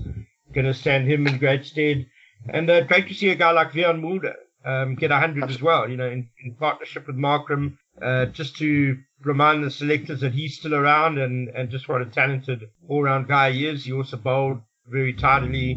going 0.53 0.67
to 0.67 0.75
stand 0.75 1.11
him 1.11 1.27
in 1.27 1.39
great 1.39 1.65
stead. 1.65 2.07
And 2.49 2.69
uh, 2.69 2.83
great 2.83 3.09
to 3.09 3.15
see 3.15 3.31
a 3.31 3.35
guy 3.35 3.51
like 3.53 3.73
Wiaan 3.73 4.01
Mulder 4.01 4.37
um, 4.65 4.97
get 4.97 5.11
100 5.11 5.49
as 5.51 5.63
well, 5.63 5.89
you 5.89 5.97
know, 5.97 6.09
in, 6.09 6.29
in 6.45 6.55
partnership 6.55 7.07
with 7.07 7.17
Markram, 7.17 7.79
uh, 8.03 8.27
just 8.27 8.57
to 8.57 8.99
remind 9.23 9.65
the 9.65 9.71
selectors 9.71 10.21
that 10.21 10.35
he's 10.35 10.59
still 10.59 10.75
around 10.75 11.19
and, 11.19 11.49
and 11.49 11.71
just 11.71 11.89
what 11.89 12.03
a 12.03 12.07
talented 12.07 12.69
all-round 12.89 13.29
guy 13.29 13.53
he 13.53 13.67
is. 13.67 13.85
He 13.85 13.93
also 13.93 14.17
bowled 14.17 14.61
very 14.89 15.15
tidily 15.15 15.75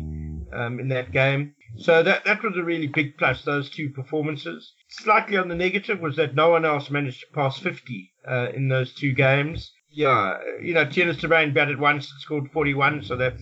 um, 0.51 0.79
in 0.79 0.89
that 0.89 1.11
game. 1.11 1.55
So 1.79 2.03
that 2.03 2.25
that 2.25 2.43
was 2.43 2.57
a 2.57 2.63
really 2.63 2.87
big 2.87 3.17
plus. 3.17 3.43
Those 3.43 3.69
two 3.69 3.89
performances. 3.89 4.73
Slightly 4.89 5.37
on 5.37 5.47
the 5.47 5.55
negative 5.55 5.99
was 5.99 6.17
that 6.17 6.35
no 6.35 6.49
one 6.49 6.65
else 6.65 6.89
managed 6.89 7.21
to 7.21 7.27
pass 7.33 7.57
50 7.57 8.11
uh, 8.27 8.47
in 8.53 8.67
those 8.67 8.93
two 8.93 9.13
games. 9.13 9.71
Yeah, 9.91 10.37
you 10.61 10.73
know, 10.73 10.85
Theunis 10.85 11.19
de 11.19 11.27
Bruyn 11.27 11.53
batted 11.53 11.79
once 11.79 12.11
and 12.11 12.21
scored 12.21 12.51
41, 12.51 13.03
so 13.03 13.15
that's 13.15 13.41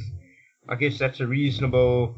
I 0.69 0.75
guess 0.75 0.97
that's 0.97 1.19
a 1.19 1.27
reasonable. 1.27 2.15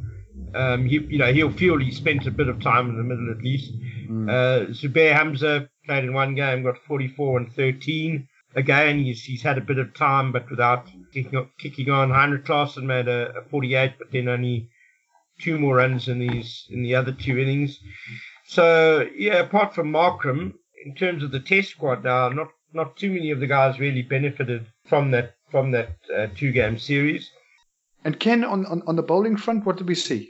Um, 0.53 0.85
he, 0.85 0.99
you 0.99 1.17
know, 1.17 1.31
he'll 1.33 1.51
feel 1.51 1.77
he 1.77 1.91
spent 1.91 2.27
a 2.27 2.31
bit 2.31 2.47
of 2.47 2.61
time 2.61 2.89
in 2.89 2.97
the 2.97 3.03
middle 3.03 3.31
at 3.31 3.43
least. 3.43 3.73
Mm. 4.09 4.29
Uh, 4.29 4.71
Zubair 4.71 5.13
Hamza 5.13 5.69
played 5.85 6.03
in 6.03 6.13
one 6.13 6.35
game, 6.35 6.63
got 6.63 6.77
44 6.87 7.37
and 7.37 7.53
13. 7.53 8.27
Again, 8.55 8.99
he's, 8.99 9.23
he's 9.23 9.43
had 9.43 9.57
a 9.57 9.61
bit 9.61 9.77
of 9.77 9.93
time, 9.93 10.31
but 10.31 10.49
without 10.49 10.87
kicking, 11.13 11.49
kicking 11.59 11.89
on. 11.89 12.09
Heinrich 12.09 12.45
Klaasen 12.45 12.83
made 12.83 13.07
a, 13.07 13.37
a 13.37 13.43
48, 13.49 13.93
but 13.99 14.11
then 14.11 14.27
only 14.27 14.69
two 15.39 15.57
more 15.57 15.77
runs 15.77 16.07
in 16.07 16.19
these 16.19 16.65
in 16.69 16.83
the 16.83 16.95
other 16.95 17.11
two 17.11 17.37
innings. 17.37 17.79
So 18.45 19.07
yeah, 19.15 19.39
apart 19.39 19.73
from 19.73 19.91
Markram, 19.91 20.53
in 20.85 20.95
terms 20.95 21.23
of 21.23 21.31
the 21.31 21.39
Test 21.39 21.69
squad 21.69 22.03
now, 22.03 22.29
not 22.29 22.49
not 22.73 22.97
too 22.97 23.11
many 23.11 23.31
of 23.31 23.39
the 23.39 23.47
guys 23.47 23.79
really 23.79 24.01
benefited 24.01 24.67
from 24.85 25.11
that 25.11 25.35
from 25.51 25.71
that 25.71 25.97
uh, 26.15 26.27
two 26.35 26.51
game 26.51 26.77
series. 26.77 27.31
And 28.03 28.19
Ken, 28.19 28.43
on, 28.43 28.65
on 28.65 28.81
on 28.87 28.95
the 28.95 29.03
bowling 29.03 29.37
front, 29.37 29.65
what 29.65 29.77
did 29.77 29.87
we 29.87 29.95
see? 29.95 30.29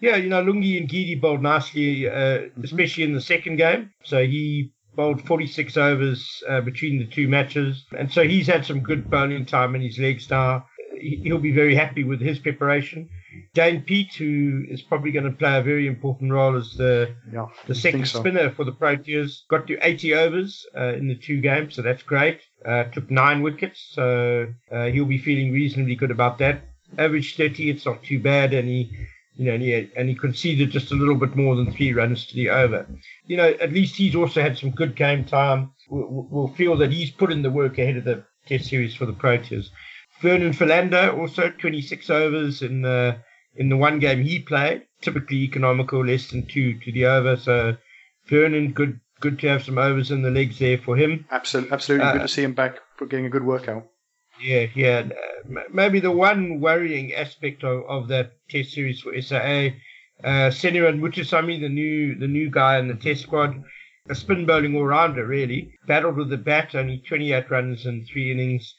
Yeah, 0.00 0.16
you 0.16 0.28
know, 0.28 0.42
Lungi 0.44 0.86
Ngidi 0.86 1.20
bowled 1.20 1.42
nicely, 1.42 2.08
uh, 2.08 2.12
mm-hmm. 2.12 2.64
especially 2.64 3.04
in 3.04 3.14
the 3.14 3.20
second 3.20 3.56
game. 3.56 3.90
So 4.04 4.24
he 4.24 4.72
bowled 4.94 5.22
46 5.26 5.76
overs 5.76 6.42
uh, 6.48 6.60
between 6.60 6.98
the 6.98 7.06
two 7.06 7.28
matches, 7.28 7.84
and 7.96 8.10
so 8.10 8.22
he's 8.24 8.46
had 8.46 8.64
some 8.64 8.80
good 8.80 9.10
bowling 9.10 9.46
time 9.46 9.74
in 9.74 9.80
his 9.80 9.98
legs 9.98 10.28
now. 10.30 10.66
He'll 11.00 11.38
be 11.38 11.52
very 11.52 11.74
happy 11.74 12.04
with 12.04 12.20
his 12.20 12.38
preparation. 12.38 13.08
Dane 13.54 13.82
Piedt, 13.82 14.14
who 14.14 14.64
is 14.68 14.82
probably 14.82 15.10
going 15.10 15.24
to 15.24 15.30
play 15.30 15.58
a 15.58 15.62
very 15.62 15.86
important 15.86 16.32
role 16.32 16.56
as 16.56 16.74
the 16.74 17.14
yeah, 17.32 17.46
the 17.66 17.74
second 17.74 18.06
so. 18.06 18.20
spinner 18.20 18.50
for 18.50 18.64
the 18.64 18.72
Proteas, 18.72 19.46
got 19.48 19.66
to 19.66 19.78
80 19.86 20.14
overs 20.14 20.66
uh, 20.76 20.94
in 20.94 21.08
the 21.08 21.14
two 21.14 21.40
games, 21.40 21.74
so 21.74 21.82
that's 21.82 22.02
great. 22.02 22.40
Uh, 22.64 22.84
took 22.84 23.10
nine 23.10 23.42
wickets, 23.42 23.90
so 23.92 24.52
uh, 24.72 24.86
he'll 24.86 25.04
be 25.04 25.18
feeling 25.18 25.52
reasonably 25.52 25.94
good 25.94 26.10
about 26.10 26.38
that. 26.38 26.62
Average 26.96 27.36
30, 27.36 27.70
it's 27.70 27.84
not 27.84 28.02
too 28.02 28.18
bad, 28.18 28.54
and 28.54 28.66
he, 28.66 28.90
you 29.36 29.46
know, 29.46 29.54
and 29.54 29.62
he, 29.62 29.90
and 29.94 30.08
he 30.08 30.14
conceded 30.14 30.70
just 30.70 30.90
a 30.90 30.94
little 30.94 31.14
bit 31.14 31.36
more 31.36 31.54
than 31.54 31.70
three 31.70 31.92
runs 31.92 32.26
to 32.26 32.34
the 32.34 32.48
over. 32.48 32.86
You 33.26 33.36
know, 33.36 33.48
at 33.60 33.72
least 33.72 33.96
he's 33.96 34.14
also 34.14 34.40
had 34.40 34.56
some 34.56 34.70
good 34.70 34.96
game 34.96 35.24
time. 35.24 35.72
We'll, 35.90 36.26
we'll 36.30 36.54
feel 36.54 36.76
that 36.78 36.92
he's 36.92 37.10
put 37.10 37.30
in 37.30 37.42
the 37.42 37.50
work 37.50 37.78
ahead 37.78 37.98
of 37.98 38.04
the 38.04 38.24
Test 38.46 38.70
series 38.70 38.94
for 38.94 39.04
the 39.04 39.12
Proteas. 39.12 39.68
Vernon 40.20 40.52
Philander 40.52 41.10
also 41.10 41.50
26 41.50 42.10
overs 42.10 42.62
in 42.62 42.82
the 42.82 43.18
in 43.56 43.68
the 43.68 43.76
one 43.76 43.98
game 43.98 44.22
he 44.22 44.40
played. 44.40 44.82
Typically 45.00 45.38
economical, 45.38 46.04
less 46.04 46.28
than 46.30 46.46
two 46.46 46.78
to 46.80 46.92
the 46.92 47.06
over. 47.06 47.36
So 47.36 47.76
Vernon, 48.26 48.72
good 48.72 49.00
good 49.20 49.38
to 49.40 49.48
have 49.48 49.64
some 49.64 49.78
overs 49.78 50.10
in 50.10 50.22
the 50.22 50.30
legs 50.30 50.58
there 50.58 50.78
for 50.78 50.96
him. 50.96 51.26
Absolutely, 51.30 51.72
absolutely 51.72 52.06
uh, 52.06 52.12
good 52.12 52.22
to 52.22 52.28
see 52.28 52.42
him 52.42 52.54
back 52.54 52.78
getting 53.08 53.26
a 53.26 53.30
good 53.30 53.44
workout. 53.44 53.86
Yeah, 54.40 54.66
yeah. 54.74 55.08
Maybe 55.72 56.00
the 56.00 56.12
one 56.12 56.60
worrying 56.60 57.14
aspect 57.14 57.64
of, 57.64 57.84
of 57.88 58.08
that 58.08 58.32
Test 58.48 58.72
series 58.72 59.00
for 59.00 59.20
SAA, 59.20 59.74
uh, 60.24 60.50
Senuran 60.50 61.00
Muthusamy, 61.00 61.60
the 61.60 61.68
new 61.68 62.16
the 62.16 62.28
new 62.28 62.50
guy 62.50 62.78
in 62.78 62.88
the 62.88 62.94
Test 62.94 63.22
squad, 63.22 63.62
a 64.08 64.14
spin 64.14 64.46
bowling 64.46 64.76
all 64.76 64.86
rounder 64.86 65.26
really, 65.26 65.72
battled 65.86 66.16
with 66.16 66.30
the 66.30 66.36
bat, 66.36 66.74
only 66.74 66.98
28 67.06 67.50
runs 67.50 67.86
in 67.86 68.04
three 68.04 68.30
innings 68.30 68.74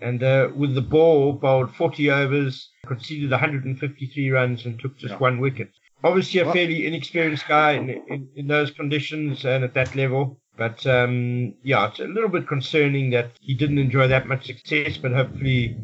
and 0.00 0.22
uh, 0.22 0.48
with 0.54 0.74
the 0.74 0.82
ball 0.82 1.32
bowled 1.32 1.74
40 1.74 2.10
overs, 2.10 2.70
conceded 2.86 3.30
153 3.30 4.30
runs, 4.30 4.64
and 4.64 4.78
took 4.78 4.96
just 4.98 5.12
yeah. 5.12 5.18
one 5.18 5.40
wicket. 5.40 5.70
Obviously, 6.02 6.40
a 6.40 6.52
fairly 6.52 6.86
inexperienced 6.86 7.48
guy 7.48 7.72
in, 7.72 7.88
in, 7.88 8.28
in, 8.36 8.46
those 8.46 8.70
conditions 8.70 9.44
and 9.46 9.64
at 9.64 9.72
that 9.72 9.96
level. 9.96 10.38
But 10.56 10.86
um, 10.86 11.54
yeah, 11.62 11.88
it's 11.88 11.98
a 11.98 12.04
little 12.04 12.28
bit 12.28 12.46
concerning 12.46 13.10
that 13.10 13.32
he 13.40 13.54
didn't 13.54 13.78
enjoy 13.78 14.08
that 14.08 14.26
much 14.26 14.46
success. 14.46 14.98
But 14.98 15.12
hopefully, 15.12 15.76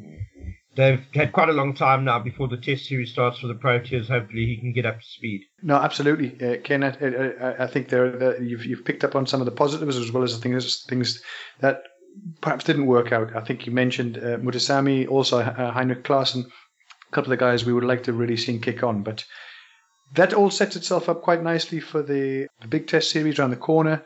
they've 0.76 1.02
had 1.14 1.32
quite 1.32 1.48
a 1.48 1.54
long 1.54 1.74
time 1.74 2.04
now 2.04 2.18
before 2.18 2.48
the 2.48 2.58
Test 2.58 2.84
series 2.84 3.12
starts 3.12 3.38
for 3.38 3.46
the 3.46 3.54
Proteas. 3.54 4.08
Hopefully, 4.08 4.44
he 4.44 4.58
can 4.58 4.72
get 4.72 4.84
up 4.84 5.00
to 5.00 5.06
speed. 5.06 5.42
No, 5.62 5.76
absolutely, 5.76 6.36
uh, 6.46 6.58
Ken. 6.62 6.84
I, 6.84 6.90
I, 6.90 7.64
I 7.64 7.66
think 7.66 7.88
there 7.88 8.40
you've 8.42 8.66
you've 8.66 8.84
picked 8.84 9.04
up 9.04 9.16
on 9.16 9.26
some 9.26 9.40
of 9.40 9.46
the 9.46 9.52
positives 9.52 9.96
as 9.96 10.12
well 10.12 10.22
as 10.22 10.36
the 10.36 10.42
things 10.42 10.84
things 10.84 11.22
that 11.60 11.82
perhaps 12.40 12.64
didn't 12.64 12.86
work 12.86 13.12
out. 13.12 13.34
I 13.34 13.40
think 13.40 13.66
you 13.66 13.72
mentioned 13.72 14.18
uh, 14.18 14.38
Muthusamy, 14.38 15.08
also 15.08 15.40
uh, 15.40 15.70
Heinrich 15.72 16.04
Klaasen, 16.04 16.46
a 16.46 17.14
couple 17.14 17.32
of 17.32 17.38
the 17.38 17.44
guys 17.44 17.64
we 17.64 17.72
would 17.72 17.84
like 17.84 18.04
to 18.04 18.12
really 18.12 18.36
see 18.36 18.58
kick 18.58 18.82
on. 18.82 19.02
But 19.02 19.24
that 20.14 20.32
all 20.32 20.50
sets 20.50 20.76
itself 20.76 21.08
up 21.08 21.22
quite 21.22 21.42
nicely 21.42 21.80
for 21.80 22.02
the, 22.02 22.48
the 22.60 22.68
big 22.68 22.86
test 22.86 23.10
series 23.10 23.38
around 23.38 23.50
the 23.50 23.56
corner. 23.56 24.04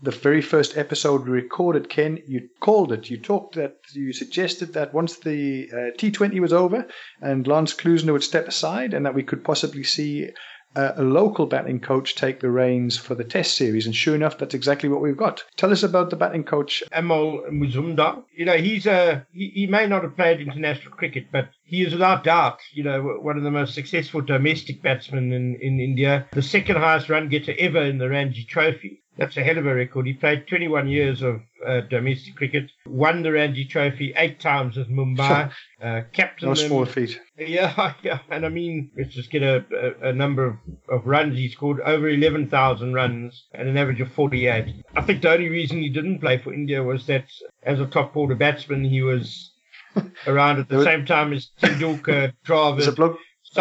The 0.00 0.10
very 0.10 0.42
first 0.42 0.76
episode 0.76 1.24
we 1.24 1.30
recorded, 1.30 1.88
Ken, 1.88 2.20
you 2.26 2.48
called 2.58 2.92
it. 2.92 3.08
You 3.08 3.18
talked 3.18 3.54
that 3.54 3.76
you 3.92 4.12
suggested 4.12 4.72
that 4.72 4.92
once 4.92 5.18
the 5.18 5.68
uh, 5.72 5.76
T20 5.96 6.40
was 6.40 6.52
over 6.52 6.88
and 7.20 7.46
Lance 7.46 7.72
Klusener 7.72 8.12
would 8.12 8.24
step 8.24 8.48
aside 8.48 8.94
and 8.94 9.06
that 9.06 9.14
we 9.14 9.22
could 9.22 9.44
possibly 9.44 9.84
see 9.84 10.30
uh, 10.76 10.92
a 10.96 11.02
local 11.02 11.46
batting 11.46 11.80
coach 11.80 12.14
take 12.14 12.40
the 12.40 12.50
reins 12.50 12.96
for 12.96 13.14
the 13.14 13.24
test 13.24 13.56
series. 13.56 13.86
And 13.86 13.94
sure 13.94 14.14
enough, 14.14 14.38
that's 14.38 14.54
exactly 14.54 14.88
what 14.88 15.00
we've 15.00 15.16
got. 15.16 15.44
Tell 15.56 15.72
us 15.72 15.82
about 15.82 16.10
the 16.10 16.16
batting 16.16 16.44
coach. 16.44 16.82
Amol 16.92 17.48
Muzumdar. 17.50 18.22
You 18.34 18.44
know, 18.44 18.56
he's 18.56 18.86
a, 18.86 19.26
he, 19.32 19.48
he 19.54 19.66
may 19.66 19.86
not 19.86 20.02
have 20.02 20.16
played 20.16 20.40
international 20.40 20.92
cricket, 20.94 21.26
but 21.30 21.48
he 21.64 21.82
is 21.82 21.92
without 21.92 22.24
doubt, 22.24 22.60
you 22.72 22.84
know, 22.84 23.02
one 23.20 23.36
of 23.36 23.42
the 23.42 23.50
most 23.50 23.74
successful 23.74 24.20
domestic 24.20 24.82
batsmen 24.82 25.32
in, 25.32 25.56
in 25.60 25.80
India. 25.80 26.26
The 26.32 26.42
second 26.42 26.76
highest 26.76 27.08
run 27.08 27.28
getter 27.28 27.54
ever 27.58 27.82
in 27.82 27.98
the 27.98 28.08
Ranji 28.08 28.44
Trophy. 28.44 29.01
That's 29.16 29.36
a 29.36 29.42
hell 29.42 29.58
of 29.58 29.66
a 29.66 29.74
record. 29.74 30.06
He 30.06 30.14
played 30.14 30.46
21 30.46 30.88
years 30.88 31.20
of 31.20 31.42
uh, 31.66 31.82
domestic 31.82 32.34
cricket, 32.34 32.70
won 32.86 33.22
the 33.22 33.32
Ranji 33.32 33.66
Trophy 33.66 34.14
eight 34.16 34.40
times 34.40 34.76
with 34.76 34.88
Mumbai, 34.88 35.52
uh, 35.82 36.00
captain. 36.12 36.48
No 36.48 36.54
small 36.54 36.86
feat. 36.86 37.20
Yeah, 37.36 37.92
yeah. 38.02 38.20
And 38.30 38.46
I 38.46 38.48
mean, 38.48 38.90
let's 38.96 39.14
just 39.14 39.30
get 39.30 39.42
a, 39.42 39.64
a, 40.02 40.08
a 40.08 40.12
number 40.12 40.46
of, 40.46 40.56
of 40.88 41.06
runs. 41.06 41.36
He 41.36 41.48
scored 41.48 41.80
over 41.80 42.08
11,000 42.08 42.94
runs 42.94 43.44
and 43.52 43.68
an 43.68 43.76
average 43.76 44.00
of 44.00 44.10
48. 44.12 44.74
I 44.96 45.02
think 45.02 45.22
the 45.22 45.30
only 45.30 45.48
reason 45.48 45.82
he 45.82 45.90
didn't 45.90 46.20
play 46.20 46.38
for 46.38 46.54
India 46.54 46.82
was 46.82 47.06
that 47.06 47.26
as 47.62 47.80
a 47.80 47.86
top 47.86 48.16
order 48.16 48.34
batsman, 48.34 48.82
he 48.84 49.02
was 49.02 49.52
around 50.26 50.58
at 50.58 50.68
the 50.68 50.76
same 50.84 51.04
time 51.04 51.32
as 51.34 51.50
Tendulkar, 51.60 52.32
Dravid, 52.46 53.16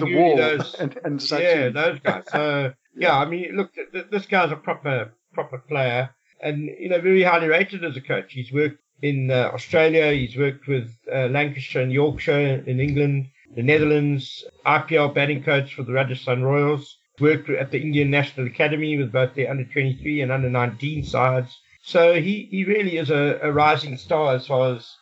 Ganguly, 0.00 0.36
those, 0.36 0.74
and, 0.76 0.98
and 1.04 1.20
yeah, 1.42 1.68
those 1.68 2.00
guys. 2.00 2.24
So, 2.32 2.72
yeah, 2.96 3.16
I 3.16 3.24
mean, 3.26 3.56
look, 3.56 3.74
th- 3.74 4.06
this 4.10 4.26
guy's 4.26 4.52
a 4.52 4.56
proper 4.56 5.12
proper 5.32 5.58
player. 5.58 6.10
and 6.40 6.68
you 6.78 6.88
know 6.88 7.00
very 7.00 7.22
highly 7.22 7.48
rated 7.48 7.84
as 7.84 7.96
a 7.96 8.00
coach. 8.00 8.32
He's 8.32 8.52
worked 8.52 8.80
in 9.02 9.30
uh, 9.30 9.50
Australia, 9.52 10.12
he's 10.12 10.36
worked 10.36 10.66
with 10.66 10.90
uh, 11.12 11.26
Lancashire 11.26 11.82
and 11.82 11.92
Yorkshire 11.92 12.64
in 12.66 12.80
England, 12.80 13.28
the 13.54 13.62
Netherlands, 13.62 14.44
IPL 14.64 15.14
batting 15.14 15.42
coach 15.42 15.74
for 15.74 15.82
the 15.82 15.92
Rajasthan 15.92 16.42
Royals. 16.42 16.96
Worked 17.18 17.48
at 17.48 17.70
the 17.70 17.80
Indian 17.80 18.10
National 18.10 18.46
Academy 18.46 18.98
with 18.98 19.10
both 19.10 19.34
the 19.34 19.48
under 19.48 19.64
23 19.64 20.20
and 20.20 20.30
under 20.30 20.50
19 20.50 21.02
sides. 21.02 21.58
So 21.80 22.20
he, 22.20 22.46
he 22.50 22.64
really 22.64 22.98
is 22.98 23.08
a, 23.08 23.38
a 23.42 23.50
rising 23.50 23.96
star 23.96 24.34
as 24.34 24.46
far 24.46 24.74
as 24.74 24.96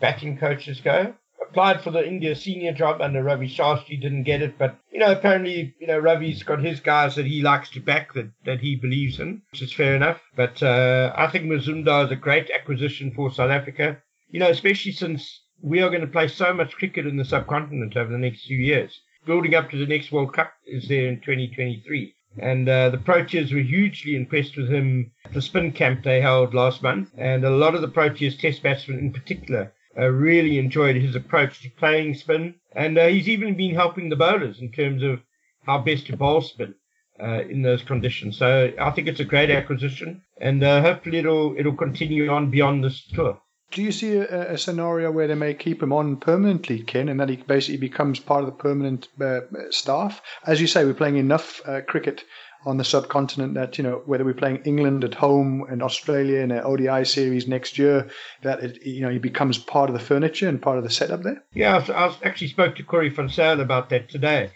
batting 0.00 0.38
coaches 0.38 0.80
go 0.80 1.14
applied 1.40 1.82
for 1.82 1.90
the 1.90 2.06
India 2.06 2.34
senior 2.34 2.72
job 2.72 3.00
under 3.00 3.22
Ravi 3.22 3.48
Shastri, 3.48 4.00
didn't 4.00 4.24
get 4.24 4.42
it. 4.42 4.58
But, 4.58 4.76
you 4.92 4.98
know, 4.98 5.12
apparently, 5.12 5.74
you 5.78 5.86
know, 5.86 5.98
Ravi's 5.98 6.42
got 6.42 6.62
his 6.62 6.80
guys 6.80 7.14
that 7.16 7.26
he 7.26 7.42
likes 7.42 7.70
to 7.70 7.80
back 7.80 8.12
that, 8.14 8.30
that 8.44 8.60
he 8.60 8.76
believes 8.76 9.18
in, 9.18 9.42
which 9.50 9.62
is 9.62 9.72
fair 9.72 9.94
enough. 9.94 10.20
But 10.36 10.62
uh, 10.62 11.12
I 11.16 11.28
think 11.28 11.44
Muzumdar 11.46 12.06
is 12.06 12.10
a 12.10 12.16
great 12.16 12.50
acquisition 12.50 13.12
for 13.12 13.32
South 13.32 13.50
Africa, 13.50 13.98
you 14.28 14.40
know, 14.40 14.50
especially 14.50 14.92
since 14.92 15.42
we 15.60 15.80
are 15.80 15.90
going 15.90 16.02
to 16.02 16.06
play 16.06 16.28
so 16.28 16.52
much 16.52 16.76
cricket 16.76 17.06
in 17.06 17.16
the 17.16 17.24
subcontinent 17.24 17.96
over 17.96 18.12
the 18.12 18.18
next 18.18 18.46
few 18.46 18.58
years. 18.58 19.00
Building 19.26 19.54
up 19.54 19.70
to 19.70 19.76
the 19.76 19.86
next 19.86 20.12
World 20.12 20.32
Cup 20.32 20.52
is 20.66 20.88
there 20.88 21.08
in 21.08 21.16
2023. 21.16 22.14
And 22.40 22.68
uh, 22.68 22.90
the 22.90 22.98
Proteas 22.98 23.52
were 23.52 23.60
hugely 23.60 24.14
impressed 24.14 24.56
with 24.56 24.68
him 24.68 25.10
at 25.24 25.32
the 25.32 25.42
spin 25.42 25.72
camp 25.72 26.04
they 26.04 26.20
held 26.20 26.54
last 26.54 26.82
month. 26.82 27.10
And 27.16 27.44
a 27.44 27.50
lot 27.50 27.74
of 27.74 27.80
the 27.80 27.88
Proteas 27.88 28.38
test 28.38 28.62
batsmen 28.62 28.98
in 28.98 29.12
particular 29.12 29.72
uh, 29.98 30.06
really 30.06 30.58
enjoyed 30.58 30.96
his 30.96 31.16
approach 31.16 31.60
to 31.62 31.70
playing 31.70 32.14
spin, 32.14 32.54
and 32.72 32.96
uh, 32.96 33.06
he's 33.08 33.28
even 33.28 33.56
been 33.56 33.74
helping 33.74 34.08
the 34.08 34.16
bowlers 34.16 34.60
in 34.60 34.70
terms 34.70 35.02
of 35.02 35.20
how 35.66 35.78
best 35.78 36.06
to 36.06 36.16
bowl 36.16 36.40
spin 36.40 36.74
uh, 37.20 37.42
in 37.50 37.62
those 37.62 37.82
conditions. 37.82 38.38
So 38.38 38.72
I 38.80 38.90
think 38.90 39.08
it's 39.08 39.20
a 39.20 39.24
great 39.24 39.50
acquisition, 39.50 40.22
and 40.40 40.62
uh, 40.62 40.82
hopefully 40.82 41.18
it'll 41.18 41.56
it'll 41.58 41.76
continue 41.76 42.28
on 42.30 42.50
beyond 42.50 42.84
this 42.84 43.02
tour. 43.14 43.40
Do 43.70 43.82
you 43.82 43.92
see 43.92 44.16
a, 44.16 44.52
a, 44.52 44.58
scenario 44.58 45.10
where 45.10 45.26
they 45.26 45.34
may 45.34 45.52
keep 45.52 45.82
him 45.82 45.92
on 45.92 46.16
permanently, 46.16 46.82
Ken, 46.82 47.10
and 47.10 47.20
that 47.20 47.28
he 47.28 47.36
basically 47.36 47.76
becomes 47.76 48.18
part 48.18 48.40
of 48.40 48.46
the 48.46 48.52
permanent 48.52 49.08
uh, 49.20 49.40
staff? 49.68 50.22
As 50.46 50.58
you 50.58 50.66
say, 50.66 50.86
we're 50.86 50.94
playing 50.94 51.18
enough 51.18 51.60
uh, 51.66 51.82
cricket 51.82 52.24
on 52.66 52.76
the 52.76 52.84
subcontinent 52.84 53.54
that 53.54 53.78
you 53.78 53.84
know 53.84 54.02
whether 54.06 54.24
we're 54.24 54.34
playing 54.34 54.62
England 54.64 55.04
at 55.04 55.14
home 55.14 55.64
and 55.70 55.82
Australia 55.82 56.40
in 56.40 56.50
an 56.50 56.62
ODI 56.64 57.04
series 57.04 57.46
next 57.46 57.78
year 57.78 58.08
that 58.42 58.62
it, 58.62 58.84
you 58.84 59.00
know 59.00 59.10
he 59.10 59.18
becomes 59.18 59.58
part 59.58 59.88
of 59.90 59.94
the 59.94 60.04
furniture 60.04 60.48
and 60.48 60.60
part 60.60 60.78
of 60.78 60.84
the 60.84 60.90
setup 60.90 61.22
there. 61.22 61.42
Yeah, 61.54 61.84
I, 61.88 62.06
I 62.06 62.16
actually 62.24 62.48
spoke 62.48 62.76
to 62.76 62.82
Corey 62.82 63.08
van 63.10 63.60
about 63.60 63.90
that 63.90 64.08
today. 64.08 64.50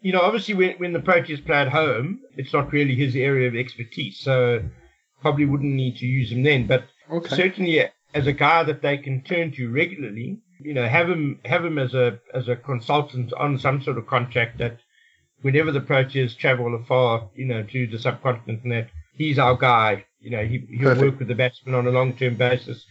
You 0.00 0.12
know, 0.12 0.20
obviously 0.20 0.54
when, 0.54 0.76
when 0.78 0.92
the 0.92 0.98
Proteas 0.98 1.44
play 1.44 1.58
at 1.58 1.68
home, 1.68 2.20
it's 2.36 2.52
not 2.52 2.72
really 2.72 2.96
his 2.96 3.14
area 3.14 3.46
of 3.48 3.54
expertise, 3.54 4.18
so 4.18 4.62
probably 5.20 5.44
wouldn't 5.44 5.74
need 5.74 5.96
to 5.98 6.06
use 6.06 6.32
him 6.32 6.42
then. 6.42 6.66
But 6.66 6.84
okay. 7.10 7.36
certainly 7.36 7.84
as 8.14 8.26
a 8.26 8.32
guy 8.32 8.64
that 8.64 8.82
they 8.82 8.98
can 8.98 9.22
turn 9.22 9.52
to 9.52 9.70
regularly, 9.70 10.40
you 10.60 10.74
know, 10.74 10.86
have 10.86 11.08
him 11.08 11.40
have 11.44 11.64
him 11.64 11.78
as 11.78 11.94
a 11.94 12.18
as 12.34 12.48
a 12.48 12.56
consultant 12.56 13.32
on 13.34 13.58
some 13.58 13.82
sort 13.82 13.98
of 13.98 14.06
contract 14.06 14.58
that 14.58 14.78
whenever 15.42 15.70
the 15.70 15.80
Proteas 15.80 16.36
travel 16.36 16.74
afar, 16.74 17.28
you 17.34 17.44
know, 17.44 17.62
to 17.62 17.86
the 17.86 17.98
subcontinent 17.98 18.62
and 18.62 18.72
that, 18.72 18.88
he's 19.14 19.38
our 19.38 19.56
guy. 19.56 20.04
You 20.20 20.30
know, 20.30 20.44
he, 20.44 20.64
he'll 20.70 20.90
Perfect. 20.90 21.02
work 21.02 21.18
with 21.18 21.28
the 21.28 21.34
batsman 21.34 21.74
on 21.74 21.86
a 21.86 21.90
long-term 21.90 22.36
basis. 22.36 22.84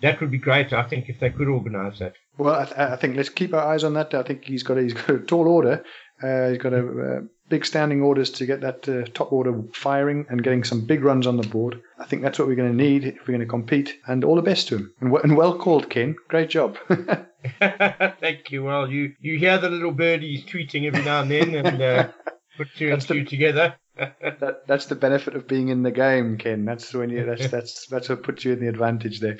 That 0.00 0.20
would 0.20 0.30
be 0.30 0.38
great, 0.38 0.72
I 0.72 0.84
think, 0.84 1.08
if 1.08 1.20
they 1.20 1.30
could 1.30 1.48
organise 1.48 1.98
that. 1.98 2.14
Well, 2.38 2.54
I, 2.54 2.64
th- 2.64 2.78
I, 2.78 2.96
think 2.96 3.16
let's 3.16 3.28
keep 3.28 3.52
our 3.52 3.60
eyes 3.60 3.84
on 3.84 3.94
that. 3.94 4.14
I 4.14 4.22
think 4.22 4.44
he's 4.44 4.62
got 4.62 4.78
a, 4.78 4.82
he's 4.82 4.94
got 4.94 5.10
a 5.10 5.18
tall 5.18 5.48
order. 5.48 5.84
Uh, 6.22 6.50
he's 6.50 6.58
got 6.58 6.72
a 6.72 6.78
uh, 6.78 7.20
big 7.48 7.64
standing 7.64 8.02
orders 8.02 8.30
to 8.30 8.46
get 8.46 8.60
that 8.60 8.88
uh, 8.88 9.04
top 9.14 9.32
order 9.32 9.62
firing 9.72 10.26
and 10.28 10.42
getting 10.42 10.64
some 10.64 10.84
big 10.84 11.02
runs 11.02 11.26
on 11.26 11.36
the 11.36 11.48
board. 11.48 11.80
I 11.98 12.04
think 12.04 12.22
that's 12.22 12.38
what 12.38 12.48
we're 12.48 12.54
going 12.56 12.70
to 12.70 12.76
need 12.76 13.04
if 13.04 13.20
we're 13.20 13.34
going 13.34 13.40
to 13.40 13.46
compete. 13.46 13.98
And 14.06 14.24
all 14.24 14.36
the 14.36 14.42
best 14.42 14.68
to 14.68 14.76
him. 14.76 14.92
And, 15.00 15.10
w- 15.10 15.22
and 15.22 15.36
well 15.36 15.56
called, 15.58 15.90
Ken. 15.90 16.16
Great 16.28 16.50
job. 16.50 16.78
Thank 17.60 18.50
you. 18.50 18.64
Well, 18.64 18.90
you, 18.90 19.14
you 19.20 19.38
hear 19.38 19.58
the 19.58 19.70
little 19.70 19.92
birdies 19.92 20.44
tweeting 20.44 20.86
every 20.86 21.04
now 21.04 21.22
and 21.22 21.30
then 21.30 21.54
and 21.54 21.80
uh, 21.80 22.08
put 22.56 22.68
two 22.76 22.92
and 22.92 23.00
two 23.00 23.24
together. 23.24 23.76
that, 23.96 24.66
that's 24.66 24.86
the 24.86 24.94
benefit 24.94 25.34
of 25.34 25.48
being 25.48 25.68
in 25.68 25.82
the 25.82 25.90
game, 25.90 26.38
Ken. 26.38 26.64
That's 26.64 26.92
when 26.94 27.10
you 27.10 27.24
that's 27.24 27.48
that's 27.48 27.86
that's 27.86 28.08
what 28.08 28.22
puts 28.22 28.44
you 28.44 28.52
in 28.52 28.60
the 28.60 28.68
advantage 28.68 29.20
there. 29.20 29.38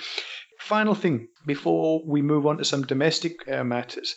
Final 0.58 0.94
thing 0.94 1.28
before 1.46 2.02
we 2.04 2.22
move 2.22 2.46
on 2.46 2.58
to 2.58 2.64
some 2.64 2.82
domestic 2.82 3.48
uh, 3.48 3.62
matters 3.62 4.16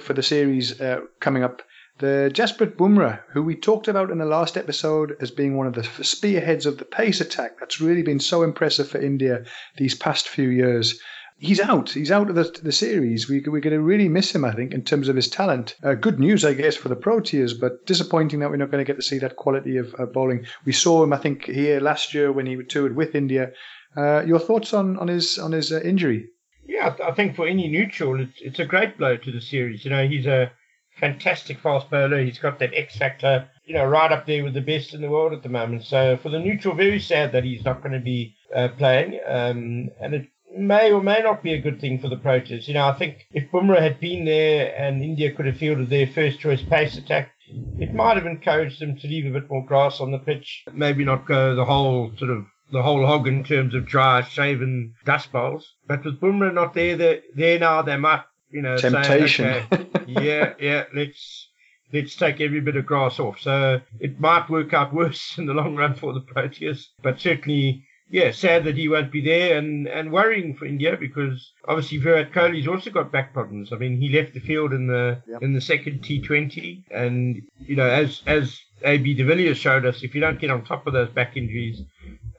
for 0.00 0.12
the 0.12 0.22
series 0.22 0.80
uh, 0.80 1.00
coming 1.20 1.42
up. 1.42 1.62
The 2.00 2.30
Jasprit 2.32 2.76
Bumrah, 2.76 3.20
who 3.28 3.42
we 3.42 3.54
talked 3.54 3.86
about 3.86 4.10
in 4.10 4.18
the 4.18 4.24
last 4.24 4.56
episode 4.56 5.16
as 5.20 5.30
being 5.30 5.56
one 5.56 5.66
of 5.66 5.74
the 5.74 5.84
spearheads 6.02 6.66
of 6.66 6.78
the 6.78 6.84
pace 6.84 7.20
attack, 7.20 7.60
that's 7.60 7.80
really 7.80 8.02
been 8.02 8.20
so 8.20 8.42
impressive 8.42 8.88
for 8.88 8.98
India 8.98 9.44
these 9.76 9.94
past 9.94 10.28
few 10.28 10.48
years 10.48 10.98
he's 11.40 11.60
out. 11.60 11.90
He's 11.90 12.12
out 12.12 12.28
of 12.28 12.36
the, 12.36 12.44
the 12.62 12.72
series. 12.72 13.28
We, 13.28 13.40
we're 13.40 13.60
going 13.60 13.74
to 13.74 13.80
really 13.80 14.08
miss 14.08 14.34
him, 14.34 14.44
I 14.44 14.52
think, 14.52 14.72
in 14.72 14.84
terms 14.84 15.08
of 15.08 15.16
his 15.16 15.28
talent. 15.28 15.74
Uh, 15.82 15.94
good 15.94 16.20
news, 16.20 16.44
I 16.44 16.54
guess, 16.54 16.76
for 16.76 16.88
the 16.88 16.96
Proteas, 16.96 17.58
but 17.58 17.86
disappointing 17.86 18.40
that 18.40 18.50
we're 18.50 18.56
not 18.56 18.70
going 18.70 18.84
to 18.84 18.90
get 18.90 18.96
to 18.96 19.06
see 19.06 19.18
that 19.18 19.36
quality 19.36 19.78
of 19.78 19.94
uh, 19.98 20.06
bowling. 20.06 20.46
We 20.64 20.72
saw 20.72 21.02
him, 21.02 21.12
I 21.12 21.16
think, 21.16 21.46
here 21.46 21.80
last 21.80 22.14
year 22.14 22.30
when 22.30 22.46
he 22.46 22.62
toured 22.62 22.94
with 22.94 23.14
India. 23.14 23.52
Uh, 23.96 24.22
your 24.24 24.38
thoughts 24.38 24.72
on, 24.72 24.98
on 24.98 25.08
his 25.08 25.38
on 25.38 25.50
his 25.50 25.72
uh, 25.72 25.80
injury? 25.80 26.28
Yeah, 26.64 26.94
I 27.04 27.10
think 27.10 27.34
for 27.34 27.48
any 27.48 27.66
neutral, 27.66 28.20
it's, 28.20 28.40
it's 28.40 28.58
a 28.60 28.64
great 28.64 28.96
blow 28.96 29.16
to 29.16 29.32
the 29.32 29.40
series. 29.40 29.84
You 29.84 29.90
know, 29.90 30.06
he's 30.06 30.26
a 30.26 30.52
fantastic 31.00 31.58
fast 31.60 31.90
bowler. 31.90 32.22
He's 32.22 32.38
got 32.38 32.58
that 32.58 32.74
X 32.74 32.96
factor, 32.96 33.48
you 33.64 33.74
know, 33.74 33.86
right 33.86 34.12
up 34.12 34.26
there 34.26 34.44
with 34.44 34.54
the 34.54 34.60
best 34.60 34.94
in 34.94 35.00
the 35.00 35.10
world 35.10 35.32
at 35.32 35.42
the 35.42 35.48
moment. 35.48 35.84
So 35.84 36.16
for 36.18 36.28
the 36.28 36.38
neutral, 36.38 36.74
very 36.74 37.00
sad 37.00 37.32
that 37.32 37.44
he's 37.44 37.64
not 37.64 37.82
going 37.82 37.92
to 37.92 38.00
be 38.00 38.36
uh, 38.54 38.68
playing. 38.76 39.18
Um, 39.26 39.90
and 40.00 40.14
it 40.14 40.28
may 40.54 40.92
or 40.92 41.02
may 41.02 41.20
not 41.22 41.42
be 41.42 41.54
a 41.54 41.60
good 41.60 41.80
thing 41.80 41.98
for 41.98 42.08
the 42.08 42.16
Proteas. 42.16 42.68
You 42.68 42.74
know, 42.74 42.86
I 42.86 42.92
think 42.92 43.26
if 43.32 43.50
Bumrah 43.50 43.80
had 43.80 44.00
been 44.00 44.24
there 44.24 44.74
and 44.76 45.02
India 45.02 45.32
could 45.32 45.46
have 45.46 45.56
fielded 45.56 45.90
their 45.90 46.06
first 46.06 46.40
choice 46.40 46.62
pace 46.62 46.96
attack, 46.96 47.30
it 47.78 47.94
might 47.94 48.16
have 48.16 48.26
encouraged 48.26 48.80
them 48.80 48.96
to 48.98 49.08
leave 49.08 49.26
a 49.26 49.40
bit 49.40 49.50
more 49.50 49.64
grass 49.64 50.00
on 50.00 50.12
the 50.12 50.18
pitch. 50.18 50.64
Maybe 50.72 51.04
not 51.04 51.26
go 51.26 51.54
the 51.54 51.64
whole 51.64 52.12
sort 52.16 52.30
of 52.30 52.44
the 52.72 52.82
whole 52.82 53.04
hog 53.04 53.26
in 53.26 53.42
terms 53.42 53.74
of 53.74 53.86
dry, 53.86 54.22
shaven 54.22 54.94
dust 55.04 55.32
bowls. 55.32 55.74
But 55.88 56.04
with 56.04 56.20
Bumrah 56.20 56.54
not 56.54 56.74
there, 56.74 57.20
there, 57.34 57.58
now, 57.58 57.82
they 57.82 57.96
might, 57.96 58.22
you 58.50 58.62
know, 58.62 58.76
temptation. 58.76 59.44
Say, 59.44 59.66
okay, 59.72 60.04
yeah, 60.06 60.54
yeah, 60.60 60.84
let's 60.94 61.48
let's 61.92 62.14
take 62.16 62.40
every 62.40 62.60
bit 62.60 62.76
of 62.76 62.86
grass 62.86 63.18
off. 63.18 63.40
So 63.40 63.80
it 63.98 64.20
might 64.20 64.48
work 64.48 64.72
out 64.72 64.94
worse 64.94 65.34
in 65.38 65.46
the 65.46 65.54
long 65.54 65.76
run 65.76 65.94
for 65.94 66.12
the 66.12 66.20
Proteas, 66.20 66.86
but 67.02 67.20
certainly 67.20 67.84
yeah, 68.10 68.32
sad 68.32 68.64
that 68.64 68.76
he 68.76 68.88
won't 68.88 69.12
be 69.12 69.20
there 69.20 69.56
and, 69.56 69.86
and 69.86 70.10
worrying 70.10 70.54
for 70.54 70.66
India 70.66 70.96
because 70.98 71.52
obviously 71.68 71.98
Virat 71.98 72.32
Kohli's 72.32 72.66
also 72.66 72.90
got 72.90 73.12
back 73.12 73.32
problems. 73.32 73.72
I 73.72 73.76
mean, 73.76 74.00
he 74.00 74.08
left 74.08 74.34
the 74.34 74.40
field 74.40 74.72
in 74.72 74.88
the 74.88 75.22
yep. 75.28 75.42
in 75.42 75.52
the 75.52 75.60
second 75.60 76.02
T20, 76.02 76.90
and 76.90 77.40
you 77.60 77.76
know, 77.76 77.86
as 77.86 78.22
as 78.26 78.58
AB 78.82 79.14
de 79.14 79.24
Villiers 79.24 79.58
showed 79.58 79.86
us, 79.86 80.02
if 80.02 80.14
you 80.14 80.20
don't 80.20 80.40
get 80.40 80.50
on 80.50 80.64
top 80.64 80.88
of 80.88 80.92
those 80.92 81.10
back 81.10 81.36
injuries, 81.36 81.82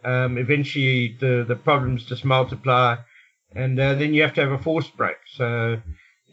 um, 0.03 0.37
eventually 0.37 1.15
the 1.21 1.45
the 1.47 1.55
problems 1.55 2.03
just 2.03 2.25
multiply, 2.25 2.97
and 3.55 3.79
uh, 3.79 3.93
then 3.93 4.13
you 4.13 4.23
have 4.23 4.33
to 4.33 4.41
have 4.41 4.51
a 4.51 4.59
forced 4.59 4.95
break. 4.97 5.17
So. 5.35 5.81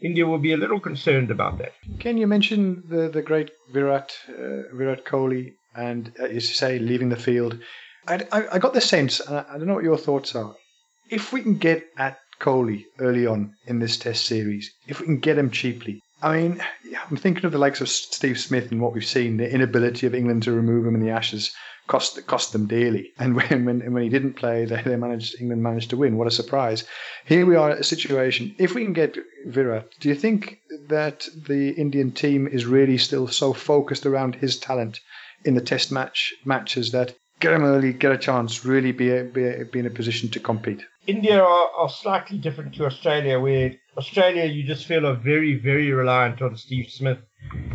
India 0.01 0.25
will 0.25 0.39
be 0.39 0.53
a 0.53 0.57
little 0.57 0.79
concerned 0.79 1.31
about 1.31 1.57
that. 1.57 1.73
Can 1.99 2.17
you 2.17 2.27
mention 2.27 2.83
the 2.87 3.09
the 3.09 3.21
great 3.21 3.51
Virat 3.71 4.17
uh, 4.29 4.75
Virat 4.75 5.05
Kohli 5.05 5.53
and 5.75 6.11
uh, 6.19 6.23
as 6.23 6.49
you 6.49 6.55
say 6.55 6.79
leaving 6.79 7.09
the 7.09 7.15
field? 7.15 7.59
I, 8.07 8.25
I, 8.31 8.47
I 8.53 8.59
got 8.59 8.73
the 8.73 8.81
sense, 8.81 9.19
and 9.19 9.37
I, 9.37 9.45
I 9.49 9.57
don't 9.57 9.67
know 9.67 9.75
what 9.75 9.83
your 9.83 9.97
thoughts 9.97 10.35
are. 10.35 10.55
If 11.09 11.33
we 11.33 11.41
can 11.41 11.57
get 11.57 11.83
at 11.97 12.17
Kohli 12.39 12.85
early 12.99 13.27
on 13.27 13.55
in 13.67 13.79
this 13.79 13.97
Test 13.97 14.25
series, 14.25 14.71
if 14.87 14.99
we 14.99 15.05
can 15.05 15.19
get 15.19 15.37
him 15.37 15.51
cheaply, 15.51 16.01
I 16.21 16.37
mean, 16.37 16.63
I'm 17.09 17.17
thinking 17.17 17.45
of 17.45 17.51
the 17.51 17.57
likes 17.57 17.81
of 17.81 17.89
Steve 17.89 18.39
Smith 18.39 18.71
and 18.71 18.81
what 18.81 18.93
we've 18.93 19.05
seen, 19.05 19.37
the 19.37 19.51
inability 19.51 20.07
of 20.07 20.15
England 20.15 20.43
to 20.43 20.51
remove 20.51 20.85
him 20.85 20.95
in 20.95 21.01
the 21.01 21.11
Ashes 21.11 21.53
cost 21.89 22.25
cost 22.27 22.53
them 22.53 22.67
dearly. 22.67 23.11
And 23.19 23.35
when 23.35 23.65
when, 23.65 23.93
when 23.93 24.03
he 24.03 24.09
didn't 24.09 24.35
play, 24.35 24.65
they, 24.65 24.81
they 24.81 24.95
managed 24.95 25.41
England 25.41 25.63
managed 25.63 25.89
to 25.89 25.97
win. 25.97 26.17
What 26.17 26.27
a 26.27 26.39
surprise! 26.41 26.85
Here 27.25 27.45
we 27.45 27.57
are 27.57 27.71
at 27.71 27.79
a 27.79 27.91
situation. 27.95 28.55
If 28.57 28.75
we 28.75 28.85
can 28.85 28.93
get 28.93 29.17
Virat, 29.47 29.87
do 29.99 30.07
you 30.07 30.15
think 30.15 30.59
that 30.87 31.27
the 31.47 31.71
Indian 31.71 32.11
team 32.11 32.47
is 32.47 32.65
really 32.65 32.97
still 32.97 33.27
so 33.27 33.53
focused 33.53 34.05
around 34.05 34.35
his 34.35 34.57
talent 34.57 35.01
in 35.43 35.55
the 35.55 35.67
Test 35.71 35.91
match 35.91 36.33
matches 36.45 36.91
that 36.91 37.15
get 37.39 37.51
them 37.51 37.63
early, 37.63 37.93
get 37.93 38.11
a 38.11 38.17
chance, 38.17 38.65
really 38.65 38.91
be, 38.91 39.09
a, 39.11 39.23
be, 39.23 39.45
a, 39.47 39.65
be 39.65 39.79
in 39.79 39.85
a 39.85 39.89
position 39.89 40.29
to 40.29 40.39
compete. 40.39 40.85
India 41.07 41.41
are, 41.41 41.69
are 41.77 41.89
slightly 41.89 42.37
different 42.37 42.75
to 42.75 42.85
Australia, 42.85 43.39
where 43.39 43.73
Australia 43.97 44.45
you 44.45 44.63
just 44.63 44.85
feel 44.85 45.07
are 45.07 45.15
very, 45.15 45.55
very 45.55 45.91
reliant 45.91 46.41
on 46.41 46.57
Steve 46.57 46.89
Smith 46.89 47.19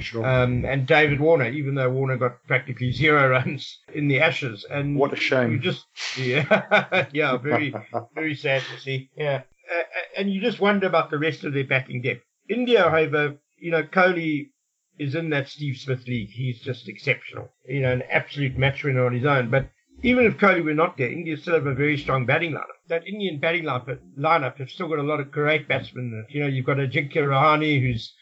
sure. 0.00 0.27
um, 0.27 0.64
and 0.64 0.87
David 0.87 1.20
Warner, 1.20 1.48
even 1.48 1.74
though 1.74 1.90
Warner 1.90 2.16
got 2.16 2.44
practically 2.46 2.92
zero 2.92 3.29
runs 3.31 3.79
in 3.94 4.09
the 4.09 4.20
Ashes. 4.20 4.64
And 4.70 4.96
what 4.96 5.12
a 5.12 5.16
shame! 5.16 5.53
You 5.53 5.59
just 5.59 5.87
yeah, 6.18 7.07
yeah, 7.12 7.37
very, 7.37 7.74
very 8.14 8.35
sad 8.35 8.62
to 8.74 8.81
see. 8.81 9.11
Yeah, 9.16 9.42
uh, 9.74 9.83
and 10.16 10.31
you 10.31 10.40
just 10.40 10.61
wonder 10.61 10.87
about 10.87 11.11
the 11.11 11.18
rest 11.18 11.44
of 11.44 11.53
their 11.53 11.64
batting 11.64 12.03
depth. 12.03 12.22
India, 12.48 12.83
however, 12.83 13.37
you 13.59 13.70
know, 13.70 13.83
Kohli 13.83 14.50
is 14.98 15.14
in 15.14 15.31
that 15.31 15.48
Steve 15.48 15.77
Smith 15.77 16.07
league. 16.07 16.31
He's 16.31 16.61
just 16.61 16.88
exceptional. 16.88 17.48
You 17.66 17.81
know, 17.81 17.92
an 17.92 18.03
absolute 18.11 18.57
match 18.57 18.85
winner 18.85 19.07
on 19.07 19.14
his 19.14 19.24
own. 19.24 19.50
But 19.50 19.70
even 20.03 20.27
if 20.27 20.37
Kohli 20.37 20.62
were 20.62 20.74
not 20.74 20.96
there, 20.96 21.11
India 21.11 21.37
still 21.37 21.55
have 21.55 21.66
a 21.66 21.74
very 21.74 21.96
strong 21.96 22.27
batting 22.27 22.53
lineup. 22.53 22.79
That 22.88 23.07
Indian 23.07 23.40
batting 23.40 23.64
lineup 23.64 24.59
have 24.59 24.70
still 24.70 24.88
got 24.88 24.98
a 24.98 25.03
lot 25.03 25.20
of 25.20 25.31
great 25.31 25.66
batsmen. 25.66 26.27
You 26.29 26.40
know, 26.40 26.46
you've 26.46 26.66
got 26.66 26.77
Ajinkya 26.77 27.16
Rahane, 27.16 27.81
who's 27.81 28.12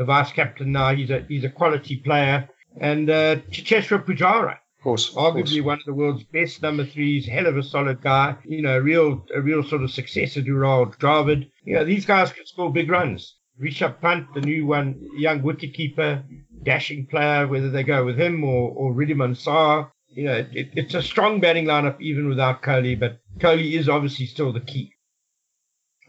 the 0.00 0.06
vice 0.06 0.32
captain 0.32 0.72
now. 0.72 0.94
He's 0.94 1.10
a 1.10 1.26
he's 1.28 1.44
a 1.44 1.50
quality 1.50 1.96
player, 1.98 2.48
and 2.80 3.10
uh, 3.10 3.36
Pujara. 3.36 4.54
Of 4.78 4.82
course, 4.82 5.12
arguably 5.12 5.60
course. 5.62 5.72
one 5.72 5.78
of 5.78 5.84
the 5.84 5.92
world's 5.92 6.24
best 6.24 6.62
number 6.62 6.86
threes, 6.86 7.26
hell 7.26 7.46
of 7.46 7.58
a 7.58 7.62
solid 7.62 8.00
guy. 8.00 8.34
You 8.46 8.62
know, 8.62 8.78
a 8.78 8.80
real 8.80 9.26
a 9.34 9.42
real 9.42 9.62
sort 9.62 9.82
of 9.82 9.90
successor 9.90 10.40
to 10.42 10.50
Rahul 10.52 10.96
Dravid. 10.96 11.50
You 11.64 11.74
know, 11.74 11.84
these 11.84 12.06
guys 12.06 12.32
can 12.32 12.46
score 12.46 12.72
big 12.72 12.90
runs. 12.90 13.36
Rishabh 13.62 14.00
Pant, 14.00 14.26
the 14.32 14.40
new 14.40 14.64
one, 14.64 15.06
young 15.18 15.42
wicketkeeper, 15.42 16.24
dashing 16.62 17.06
player, 17.08 17.46
whether 17.46 17.68
they 17.68 17.82
go 17.82 18.02
with 18.06 18.18
him 18.18 18.42
or, 18.42 18.70
or 18.70 18.94
Wriddhiman 18.94 19.36
Saha. 19.36 19.90
You 20.08 20.24
know, 20.24 20.36
it, 20.50 20.70
it's 20.74 20.94
a 20.94 21.02
strong 21.02 21.40
batting 21.40 21.66
lineup 21.66 22.00
even 22.00 22.26
without 22.26 22.62
Kohli, 22.62 22.98
but 22.98 23.18
Kohli 23.38 23.74
is 23.78 23.86
obviously 23.86 24.24
still 24.24 24.50
the 24.50 24.60
key. 24.60 24.94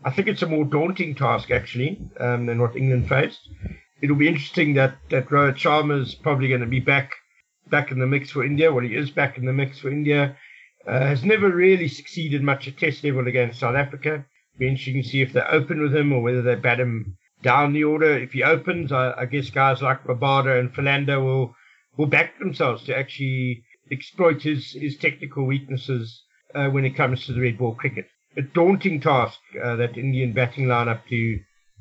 I 0.05 0.11
think 0.11 0.29
it's 0.29 0.41
a 0.41 0.47
more 0.47 0.63
daunting 0.63 1.13
task, 1.13 1.51
actually, 1.51 1.99
um, 2.21 2.45
than 2.45 2.61
what 2.61 2.77
England 2.77 3.09
faced. 3.09 3.49
It'll 4.01 4.15
be 4.15 4.27
interesting 4.27 4.73
that, 4.75 4.95
that 5.09 5.27
Rohit 5.29 5.55
Sharma 5.55 6.01
is 6.01 6.15
probably 6.15 6.47
going 6.47 6.61
to 6.61 6.67
be 6.67 6.79
back 6.79 7.11
back 7.69 7.91
in 7.91 7.99
the 7.99 8.07
mix 8.07 8.31
for 8.31 8.43
India. 8.43 8.71
Well, 8.71 8.83
he 8.83 8.95
is 8.95 9.11
back 9.11 9.37
in 9.37 9.45
the 9.45 9.53
mix 9.53 9.79
for 9.79 9.89
India. 9.89 10.35
Uh, 10.85 10.99
has 10.99 11.23
never 11.23 11.49
really 11.49 11.87
succeeded 11.87 12.41
much 12.41 12.67
at 12.67 12.77
test 12.77 13.03
level 13.03 13.27
against 13.27 13.59
South 13.59 13.75
Africa. 13.75 14.25
Be 14.57 14.67
interesting 14.67 15.01
to 15.01 15.07
see 15.07 15.21
if 15.21 15.31
they 15.31 15.41
open 15.41 15.81
with 15.81 15.95
him 15.95 16.11
or 16.11 16.21
whether 16.21 16.41
they 16.41 16.55
bat 16.55 16.79
him 16.79 17.17
down 17.43 17.73
the 17.73 17.83
order. 17.83 18.17
If 18.17 18.33
he 18.33 18.43
opens, 18.43 18.91
I, 18.91 19.13
I 19.13 19.25
guess 19.25 19.49
guys 19.49 19.81
like 19.81 20.03
Rabada 20.03 20.59
and 20.59 20.73
Philander 20.73 21.19
will 21.19 21.55
will 21.97 22.07
back 22.07 22.39
themselves 22.39 22.83
to 22.85 22.97
actually 22.97 23.63
exploit 23.91 24.41
his, 24.41 24.71
his 24.71 24.97
technical 24.97 25.45
weaknesses 25.45 26.23
uh, 26.55 26.67
when 26.69 26.85
it 26.85 26.95
comes 26.95 27.25
to 27.25 27.33
the 27.33 27.41
red 27.41 27.57
ball 27.57 27.75
cricket. 27.75 28.07
A 28.37 28.41
daunting 28.41 29.01
task, 29.01 29.39
uh, 29.61 29.75
that 29.75 29.97
Indian 29.97 30.31
batting 30.31 30.65
lineup 30.65 31.01
to 31.09 31.39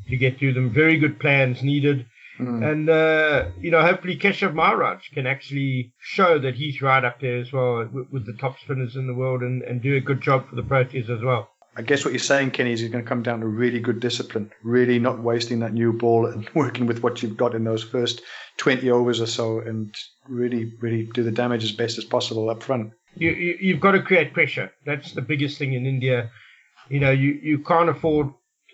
to 0.09 0.17
get 0.17 0.39
through 0.39 0.55
them. 0.55 0.71
Very 0.71 0.99
good 0.99 1.19
plans 1.21 1.63
needed. 1.63 2.07
Mm. 2.41 2.71
And, 2.71 2.91
uh, 2.91 3.51
you 3.61 3.71
know, 3.71 3.83
hopefully 3.83 4.17
Keshav 4.17 4.55
Maharaj 4.55 5.09
can 5.11 5.27
actually 5.27 5.93
show 5.99 6.39
that 6.39 6.55
he's 6.55 6.81
right 6.81 7.05
up 7.05 7.21
there 7.21 7.39
as 7.39 7.53
well 7.53 7.89
with, 7.93 8.11
with 8.11 8.27
the 8.27 8.33
top 8.35 8.59
spinners 8.61 8.97
in 8.97 9.07
the 9.07 9.15
world 9.15 9.43
and, 9.43 9.63
and 9.63 9.83
do 9.83 9.97
a 9.97 10.01
good 10.01 10.21
job 10.21 10.49
for 10.49 10.57
the 10.57 10.63
Proteas 10.63 11.11
as 11.11 11.23
well. 11.23 11.51
I 11.77 11.83
guess 11.83 12.05
what 12.05 12.13
you're 12.13 12.19
saying, 12.19 12.51
Kenny, 12.51 12.73
is 12.73 12.83
it's 12.83 12.93
going 12.93 13.05
to 13.05 13.09
come 13.09 13.23
down 13.23 13.41
to 13.41 13.47
really 13.47 13.79
good 13.79 14.01
discipline, 14.01 14.51
really 14.63 14.99
not 14.99 15.21
wasting 15.21 15.61
that 15.61 15.73
new 15.73 15.93
ball 15.93 16.27
and 16.27 16.49
working 16.55 16.87
with 16.87 17.03
what 17.03 17.23
you've 17.23 17.37
got 17.37 17.55
in 17.55 17.65
those 17.65 17.83
first 17.83 18.23
20 18.57 18.91
overs 18.91 19.21
or 19.21 19.27
so 19.27 19.61
and 19.61 19.95
really, 20.29 20.73
really 20.81 21.05
do 21.15 21.23
the 21.23 21.31
damage 21.31 21.65
as 21.65 21.73
best 21.73 21.97
as 21.99 22.05
possible 22.05 22.51
up 22.51 22.63
front. 22.63 22.93
You, 23.15 23.31
you, 23.31 23.59
you've 23.61 23.81
got 23.81 23.93
to 23.93 24.03
create 24.03 24.33
pressure. 24.33 24.71
That's 24.85 25.13
the 25.13 25.23
biggest 25.23 25.59
thing 25.59 25.75
in 25.75 25.87
India. 25.87 26.31
You 26.89 27.01
know, 27.01 27.11
you, 27.11 27.39
you 27.43 27.59
can't 27.59 27.89
afford 27.89 28.33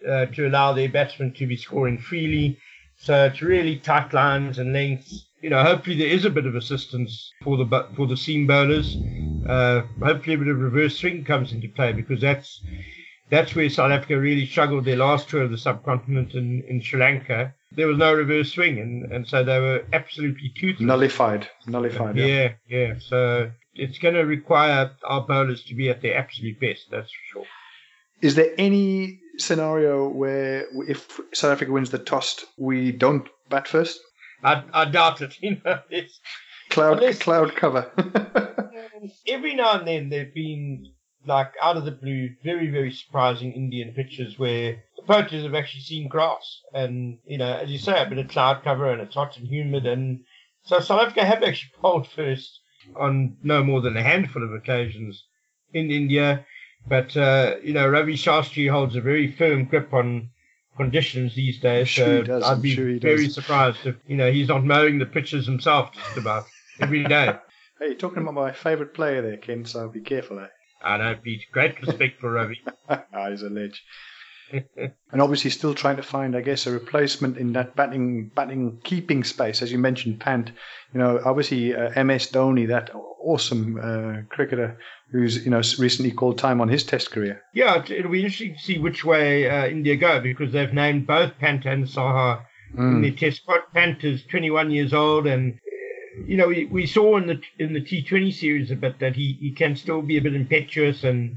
uh, 0.09 0.27
to 0.27 0.49
allow 0.49 0.73
their 0.73 0.89
batsmen 0.89 1.33
to 1.35 1.47
be 1.47 1.57
scoring 1.57 1.99
freely. 1.99 2.59
So 2.99 3.27
it's 3.27 3.43
really 3.43 3.77
tight 3.77 4.13
lines 4.13 4.59
and 4.59 4.73
lengths. 4.73 5.27
You 5.43 5.51
know, 5.51 5.63
hopefully 5.63 5.97
there 5.97 6.09
is 6.09 6.25
a 6.25 6.31
bit 6.31 6.47
of 6.47 6.55
assistance 6.55 7.33
for 7.43 7.57
the 7.57 7.89
for 7.95 8.07
the 8.07 8.17
seam 8.17 8.47
bowlers. 8.47 8.97
Uh, 9.47 9.83
hopefully 10.03 10.35
a 10.35 10.39
bit 10.39 10.49
of 10.49 10.59
reverse 10.59 10.99
swing 10.99 11.25
comes 11.25 11.53
into 11.53 11.69
play 11.69 11.93
because 11.93 12.21
that's 12.21 12.63
that's 13.31 13.55
where 13.55 13.69
South 13.69 13.91
Africa 13.91 14.19
really 14.19 14.47
struggled 14.47 14.85
their 14.85 14.97
last 14.97 15.29
tour 15.29 15.43
of 15.43 15.51
the 15.51 15.59
subcontinent 15.59 16.35
in, 16.35 16.63
in 16.69 16.81
Sri 16.81 16.99
Lanka. 17.01 17.55
There 17.73 17.87
was 17.87 17.99
no 17.99 18.15
reverse 18.15 18.53
swing, 18.53 18.79
and, 18.79 19.13
and 19.13 19.27
so 19.27 19.45
they 19.45 19.59
were 19.59 19.85
absolutely 19.93 20.53
toothless. 20.57 20.87
Nullified. 20.87 21.49
Nullified, 21.67 22.17
yeah. 22.17 22.27
Yeah, 22.27 22.53
yeah. 22.69 22.95
So 23.01 23.51
it's 23.75 23.99
going 23.99 24.15
to 24.15 24.23
require 24.23 24.93
our 25.05 25.27
bowlers 25.27 25.65
to 25.65 25.75
be 25.75 25.91
at 25.91 26.01
their 26.03 26.17
absolute 26.17 26.59
best, 26.61 26.87
that's 26.91 27.11
for 27.11 27.33
sure. 27.33 27.47
Is 28.23 28.35
there 28.37 28.53
any 28.57 29.21
scenario 29.39 30.09
where 30.09 30.67
if 30.89 31.21
South 31.33 31.53
Africa 31.53 31.73
wins 31.73 31.91
the 31.91 31.99
toss, 31.99 32.45
we 32.57 32.93
don't 32.93 33.29
bat 33.49 33.69
first? 33.69 34.01
I, 34.43 34.63
I 34.73 34.85
doubt 34.87 35.23
it. 35.23 35.37
You 35.43 35.61
know, 35.65 35.81
cloud 36.71 36.99
unless, 36.99 37.19
cloud 37.19 37.55
cover. 37.57 37.91
every 39.29 39.55
now 39.55 39.79
and 39.79 39.87
then 39.87 40.09
there've 40.09 40.35
been 40.35 40.93
like 41.27 41.53
out 41.61 41.77
of 41.77 41.85
the 41.85 41.91
blue, 41.91 42.31
very 42.45 42.71
very 42.71 42.93
surprising 42.93 43.53
Indian 43.53 43.93
pitches 43.93 44.39
where 44.39 44.83
the 44.97 45.03
poachers 45.03 45.45
have 45.45 45.55
actually 45.55 45.83
seen 45.83 46.09
grass, 46.09 46.63
and 46.73 47.19
you 47.27 47.39
know, 47.39 47.53
as 47.53 47.71
you 47.71 47.79
say, 47.79 48.01
a 48.01 48.09
bit 48.09 48.19
of 48.19 48.29
cloud 48.29 48.63
cover, 48.63 48.91
and 48.91 49.01
it's 49.01 49.15
hot 49.15 49.37
and 49.37 49.49
humid, 49.49 49.87
and 49.87 50.25
so 50.65 50.81
South 50.81 51.01
Africa 51.01 51.25
have 51.25 51.43
actually 51.43 51.73
bowled 51.81 52.09
first 52.09 52.61
on 52.95 53.37
no 53.43 53.65
more 53.65 53.81
than 53.81 53.97
a 53.97 54.03
handful 54.03 54.43
of 54.43 54.53
occasions 54.53 55.25
in 55.73 55.91
India. 55.91 56.45
But 56.89 57.17
uh, 57.17 57.57
you 57.63 57.73
know, 57.73 57.89
Ravi 57.89 58.15
Shastri 58.15 58.71
holds 58.71 58.97
a 58.97 59.01
very 59.01 59.33
firm 59.33 59.65
grip 59.65 59.93
on 59.93 60.31
conditions 60.77 61.35
these 61.35 61.59
days. 61.59 61.89
Sure 61.89 62.25
so 62.25 62.41
I'd 62.45 62.63
be 62.63 62.75
sure 62.75 62.99
very 62.99 63.27
does. 63.27 63.35
surprised 63.35 63.79
if 63.85 63.97
you 64.07 64.17
know 64.17 64.31
he's 64.31 64.49
not 64.49 64.65
mowing 64.65 64.99
the 64.99 65.07
pitches 65.07 65.47
himself 65.47 65.93
just 65.93 66.17
about 66.17 66.47
every 66.81 67.05
day. 67.05 67.27
hey, 67.81 67.87
you're 67.87 67.95
talking 67.95 68.23
about 68.23 68.35
my 68.35 68.53
favourite 68.53 68.95
player 68.95 69.23
there, 69.23 69.37
Ken. 69.37 69.65
So 69.65 69.89
be 69.89 70.01
careful, 70.01 70.39
eh? 70.39 70.47
I 70.83 70.99
know, 70.99 71.17
Pete. 71.23 71.47
Great 71.53 71.81
respect 71.81 72.21
for 72.21 72.31
Ravi. 72.31 72.61
he's 72.89 73.43
a 73.43 73.51
ledge. 73.51 73.83
and 75.13 75.21
obviously 75.21 75.51
still 75.51 75.75
trying 75.75 75.97
to 75.97 76.03
find, 76.03 76.37
I 76.37 76.41
guess, 76.41 76.67
a 76.67 76.73
replacement 76.73 77.37
in 77.37 77.53
that 77.55 77.75
batting 77.75 78.31
batting 78.35 78.81
keeping 78.85 79.25
space, 79.25 79.63
as 79.63 79.73
you 79.73 79.79
mentioned, 79.79 80.21
Pant. 80.21 80.53
You 80.93 81.01
know, 81.01 81.21
obviously 81.25 81.75
uh, 81.75 82.05
MS 82.05 82.31
Dhoni, 82.31 82.69
that 82.69 82.91
awesome 82.95 83.79
uh, 83.79 84.23
cricketer 84.35 84.79
who's 85.11 85.45
you 85.45 85.51
know 85.51 85.63
recently 85.79 86.13
called 86.13 86.39
time 86.39 86.61
on 86.61 86.69
his 86.69 86.85
Test 86.85 87.11
career. 87.11 87.43
Yeah, 87.55 87.83
it'll 87.89 88.11
be 88.11 88.21
interesting 88.21 88.55
to 88.55 88.61
see 88.61 88.79
which 88.79 89.05
way 89.05 89.49
uh, 89.49 89.67
India 89.67 89.97
go 89.97 90.21
because 90.21 90.53
they've 90.53 90.73
named 90.73 91.07
both 91.07 91.37
Pant 91.39 91.65
and 91.67 91.85
Saha 91.85 92.43
mm. 92.75 92.97
in 92.97 93.03
the 93.03 93.13
Test 93.13 93.39
squad. 93.39 93.61
Pant 93.75 94.03
is 94.05 94.25
21 94.27 94.71
years 94.71 94.93
old, 94.93 95.27
and 95.27 95.59
you 96.27 96.37
know 96.37 96.49
we, 96.49 96.67
we 96.67 96.87
saw 96.87 97.17
in 97.17 97.27
the 97.27 97.41
in 97.59 97.73
the 97.73 97.81
T20 97.81 98.33
series 98.33 98.71
a 98.71 98.77
bit 98.77 99.01
that 99.01 99.17
he, 99.17 99.37
he 99.41 99.51
can 99.51 99.77
still 99.77 100.03
be 100.03 100.17
a 100.19 100.23
bit 100.23 100.35
impetuous 100.35 101.05
and 101.05 101.37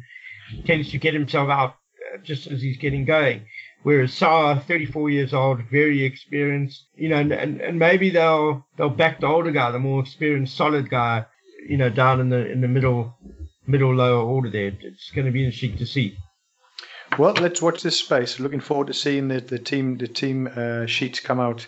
tends 0.66 0.92
to 0.92 0.98
get 0.98 1.14
himself 1.14 1.50
out 1.50 1.76
just 2.24 2.48
as 2.48 2.62
he's 2.62 2.78
getting 2.78 3.06
going. 3.06 3.46
Whereas 3.84 4.12
Saha, 4.12 4.62
34 4.62 5.10
years 5.10 5.34
old, 5.34 5.62
very 5.72 6.04
experienced, 6.04 6.86
you 6.96 7.10
know, 7.10 7.18
and, 7.18 7.32
and 7.32 7.80
maybe 7.80 8.10
they'll 8.10 8.66
they'll 8.78 8.90
back 8.90 9.22
the 9.22 9.28
older 9.28 9.52
guy, 9.52 9.72
the 9.72 9.80
more 9.80 10.02
experienced, 10.02 10.58
solid 10.58 10.90
guy, 10.90 11.26
you 11.68 11.78
know, 11.78 11.90
down 11.90 12.20
in 12.20 12.30
the 12.30 12.52
in 12.52 12.60
the 12.62 12.68
middle 12.68 13.16
middle 13.68 13.96
lower 13.96 14.22
order 14.22 14.50
there. 14.50 14.74
It's 14.82 15.12
going 15.12 15.26
to 15.26 15.32
be 15.32 15.46
interesting 15.46 15.78
to 15.78 15.86
see. 15.86 16.18
Well, 17.18 17.34
let's 17.34 17.62
watch 17.62 17.82
this 17.82 18.00
space. 18.00 18.40
Looking 18.40 18.60
forward 18.60 18.88
to 18.88 18.94
seeing 18.94 19.30
the, 19.30 19.40
the 19.40 19.60
team 19.60 19.98
the 19.98 20.08
team 20.08 20.50
uh, 20.54 20.86
sheets 20.86 21.22
come 21.22 21.40
out 21.40 21.66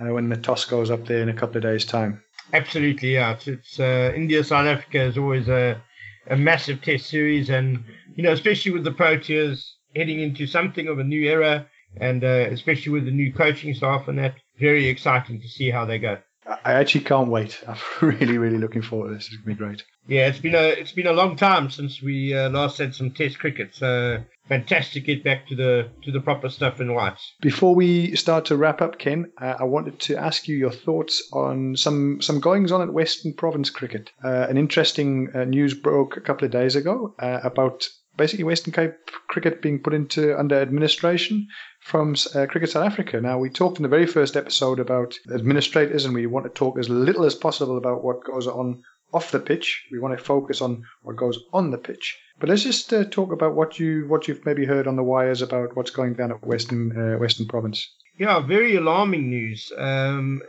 uh, 0.00 0.12
when 0.12 0.28
the 0.28 0.36
toss 0.36 0.66
goes 0.66 0.90
up 0.90 1.06
there 1.06 1.22
in 1.22 1.30
a 1.30 1.34
couple 1.34 1.56
of 1.56 1.62
days' 1.62 1.86
time. 1.86 2.22
Absolutely, 2.52 3.14
yeah. 3.14 3.32
It's, 3.32 3.48
it's 3.48 3.80
uh, 3.80 4.12
India 4.14 4.44
South 4.44 4.66
Africa 4.66 5.02
is 5.02 5.16
always 5.16 5.48
a 5.48 5.80
a 6.26 6.36
massive 6.36 6.82
test 6.82 7.06
series, 7.06 7.50
and 7.50 7.84
you 8.16 8.22
know, 8.22 8.32
especially 8.32 8.72
with 8.72 8.84
the 8.84 8.92
Proteas 8.92 9.73
heading 9.94 10.20
into 10.20 10.46
something 10.46 10.88
of 10.88 10.98
a 10.98 11.04
new 11.04 11.22
era, 11.22 11.66
and 11.96 12.24
uh, 12.24 12.46
especially 12.50 12.92
with 12.92 13.04
the 13.04 13.10
new 13.10 13.32
coaching 13.32 13.74
staff 13.74 14.08
and 14.08 14.18
that, 14.18 14.34
very 14.58 14.86
exciting 14.86 15.40
to 15.40 15.48
see 15.48 15.70
how 15.70 15.84
they 15.84 15.98
go. 15.98 16.18
I 16.46 16.72
actually 16.72 17.04
can't 17.04 17.28
wait. 17.28 17.62
I'm 17.68 17.78
really, 18.00 18.38
really 18.38 18.58
looking 18.58 18.82
forward 18.82 19.08
to 19.08 19.14
this. 19.14 19.28
It's 19.28 19.36
gonna 19.36 19.54
be 19.54 19.54
great. 19.54 19.82
Yeah, 20.06 20.26
it's 20.28 20.38
been 20.38 20.54
a 20.54 20.68
it's 20.68 20.92
been 20.92 21.06
a 21.06 21.12
long 21.12 21.36
time 21.36 21.70
since 21.70 22.02
we 22.02 22.34
uh, 22.34 22.50
last 22.50 22.78
had 22.78 22.94
some 22.94 23.10
Test 23.10 23.38
cricket. 23.38 23.74
So 23.74 24.22
fantastic 24.48 24.92
to 24.92 25.14
get 25.14 25.24
back 25.24 25.48
to 25.48 25.56
the 25.56 25.88
to 26.02 26.12
the 26.12 26.20
proper 26.20 26.50
stuff 26.50 26.80
in 26.80 26.92
whites. 26.92 27.34
Before 27.40 27.74
we 27.74 28.14
start 28.14 28.44
to 28.46 28.56
wrap 28.56 28.82
up, 28.82 28.98
Ken, 28.98 29.32
uh, 29.40 29.54
I 29.58 29.64
wanted 29.64 29.98
to 30.00 30.16
ask 30.16 30.46
you 30.46 30.56
your 30.56 30.70
thoughts 30.70 31.26
on 31.32 31.76
some 31.76 32.20
some 32.20 32.40
goings 32.40 32.72
on 32.72 32.82
at 32.82 32.92
Western 32.92 33.32
Province 33.32 33.70
cricket. 33.70 34.10
Uh, 34.22 34.46
an 34.48 34.58
interesting 34.58 35.30
uh, 35.34 35.44
news 35.44 35.72
broke 35.72 36.18
a 36.18 36.20
couple 36.20 36.44
of 36.44 36.50
days 36.50 36.76
ago 36.76 37.14
uh, 37.18 37.40
about 37.42 37.88
basically 38.16 38.44
Western 38.44 38.72
Cape 38.72 38.94
cricket 39.28 39.62
being 39.62 39.80
put 39.80 39.94
into 39.94 40.38
under 40.38 40.60
administration 40.60 41.48
from 41.80 42.14
uh, 42.34 42.46
Cricket 42.46 42.70
South 42.70 42.86
Africa. 42.86 43.20
Now, 43.20 43.38
we 43.38 43.50
talked 43.50 43.78
in 43.78 43.82
the 43.82 43.88
very 43.88 44.06
first 44.06 44.36
episode 44.36 44.78
about 44.80 45.14
administrators, 45.32 46.04
and 46.04 46.14
we 46.14 46.26
want 46.26 46.46
to 46.46 46.50
talk 46.50 46.78
as 46.78 46.88
little 46.88 47.24
as 47.24 47.34
possible 47.34 47.76
about 47.76 48.04
what 48.04 48.24
goes 48.24 48.46
on 48.46 48.82
off 49.12 49.30
the 49.30 49.40
pitch. 49.40 49.86
We 49.92 50.00
want 50.00 50.18
to 50.18 50.24
focus 50.24 50.60
on 50.60 50.84
what 51.02 51.16
goes 51.16 51.38
on 51.52 51.70
the 51.70 51.78
pitch. 51.78 52.18
But 52.40 52.48
let's 52.48 52.64
just 52.64 52.92
uh, 52.92 53.04
talk 53.04 53.32
about 53.32 53.54
what 53.54 53.78
you 53.78 54.06
what 54.08 54.26
you've 54.26 54.44
maybe 54.44 54.64
heard 54.64 54.88
on 54.88 54.96
the 54.96 55.04
wires 55.04 55.40
about 55.40 55.76
what's 55.76 55.92
going 55.92 56.14
down 56.14 56.32
at 56.32 56.44
Western 56.44 56.90
uh, 56.96 57.18
Western 57.18 57.46
Province. 57.46 57.88
Yeah, 58.18 58.40
very 58.40 58.76
alarming 58.76 59.28
news. 59.30 59.72
Um, 59.76 60.42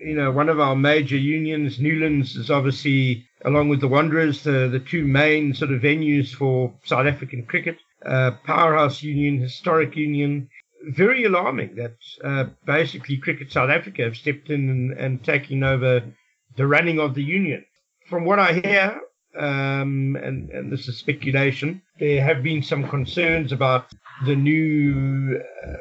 you 0.00 0.14
know, 0.14 0.30
one 0.30 0.48
of 0.48 0.60
our 0.60 0.74
major 0.74 1.16
unions, 1.16 1.78
Newlands, 1.78 2.36
is 2.36 2.50
obviously, 2.50 3.26
along 3.44 3.68
with 3.68 3.80
the 3.80 3.88
Wanderers, 3.88 4.42
the, 4.42 4.68
the 4.68 4.80
two 4.80 5.04
main 5.04 5.54
sort 5.54 5.72
of 5.72 5.82
venues 5.82 6.34
for 6.34 6.72
South 6.84 7.06
African 7.06 7.44
cricket. 7.44 7.76
Uh, 8.04 8.30
powerhouse 8.44 9.02
union, 9.02 9.40
historic 9.40 9.94
union. 9.94 10.48
Very 10.88 11.24
alarming 11.24 11.74
that 11.74 11.96
uh, 12.24 12.44
basically 12.64 13.18
Cricket 13.18 13.52
South 13.52 13.68
Africa 13.68 14.04
have 14.04 14.16
stepped 14.16 14.48
in 14.48 14.70
and, 14.70 14.92
and 14.92 15.22
taken 15.22 15.62
over 15.62 16.02
the 16.56 16.66
running 16.66 16.98
of 16.98 17.14
the 17.14 17.22
union. 17.22 17.62
From 18.08 18.24
what 18.24 18.38
I 18.38 18.54
hear, 18.54 19.00
um, 19.38 20.16
and, 20.16 20.48
and 20.48 20.72
this 20.72 20.88
is 20.88 20.96
speculation, 20.96 21.82
there 21.98 22.24
have 22.24 22.42
been 22.42 22.62
some 22.62 22.88
concerns 22.88 23.52
about 23.52 23.92
the 24.24 24.34
new. 24.34 25.42
Uh, 25.62 25.76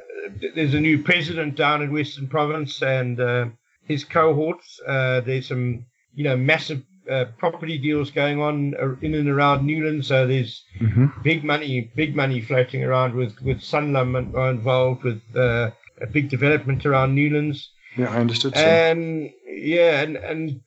there's 0.54 0.74
a 0.74 0.82
new 0.82 1.02
president 1.02 1.56
down 1.56 1.82
in 1.82 1.94
Western 1.94 2.28
Province 2.28 2.82
and 2.84 3.20
uh, 3.22 3.46
his 3.90 4.06
cohorts. 4.06 4.80
Uh, 4.88 5.20
there's 5.22 5.48
some, 5.50 5.86
you 6.14 6.24
know, 6.24 6.38
massive 6.38 6.82
uh, 7.10 7.26
property 7.38 7.78
deals 7.78 8.12
going 8.12 8.40
on 8.40 8.76
in 9.02 9.16
and 9.16 9.28
around 9.28 9.66
Newlands. 9.66 10.08
So 10.08 10.28
there's 10.28 10.64
mm-hmm. 10.80 11.08
big 11.24 11.44
money, 11.44 11.92
big 11.96 12.16
money 12.16 12.40
floating 12.40 12.84
around 12.84 13.16
with 13.16 13.42
with 13.42 13.58
Sanlam 13.58 14.16
involved 14.50 15.04
with 15.04 15.22
uh, 15.36 15.72
a 16.02 16.08
big 16.08 16.30
development 16.30 16.86
around 16.86 17.16
Newlands. 17.16 17.72
Yeah, 17.98 18.14
I 18.14 18.18
understood. 18.18 18.56
So. 18.56 18.62
And 18.62 19.32
yeah, 19.48 20.02
and 20.02 20.16
and 20.16 20.62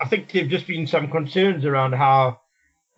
I 0.00 0.08
think 0.08 0.32
there've 0.32 0.48
just 0.48 0.66
been 0.66 0.86
some 0.86 1.10
concerns 1.10 1.64
around 1.64 1.92
how 1.92 2.40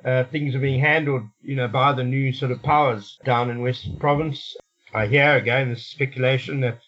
uh, 0.05 0.25
things 0.25 0.55
are 0.55 0.61
being 0.61 0.81
handled, 0.81 1.25
you 1.43 1.57
know, 1.57 1.69
by 1.69 1.93
the 1.93 2.05
new 2.05 2.33
sort 2.33 2.53
of 2.53 2.63
powers 2.63 3.19
down 3.25 3.51
in 3.51 3.61
Western 3.61 3.97
Province. 3.99 4.57
I 4.95 5.07
hear 5.07 5.37
again 5.37 5.71
the 5.71 5.77
speculation 5.77 6.61
that 6.61 6.79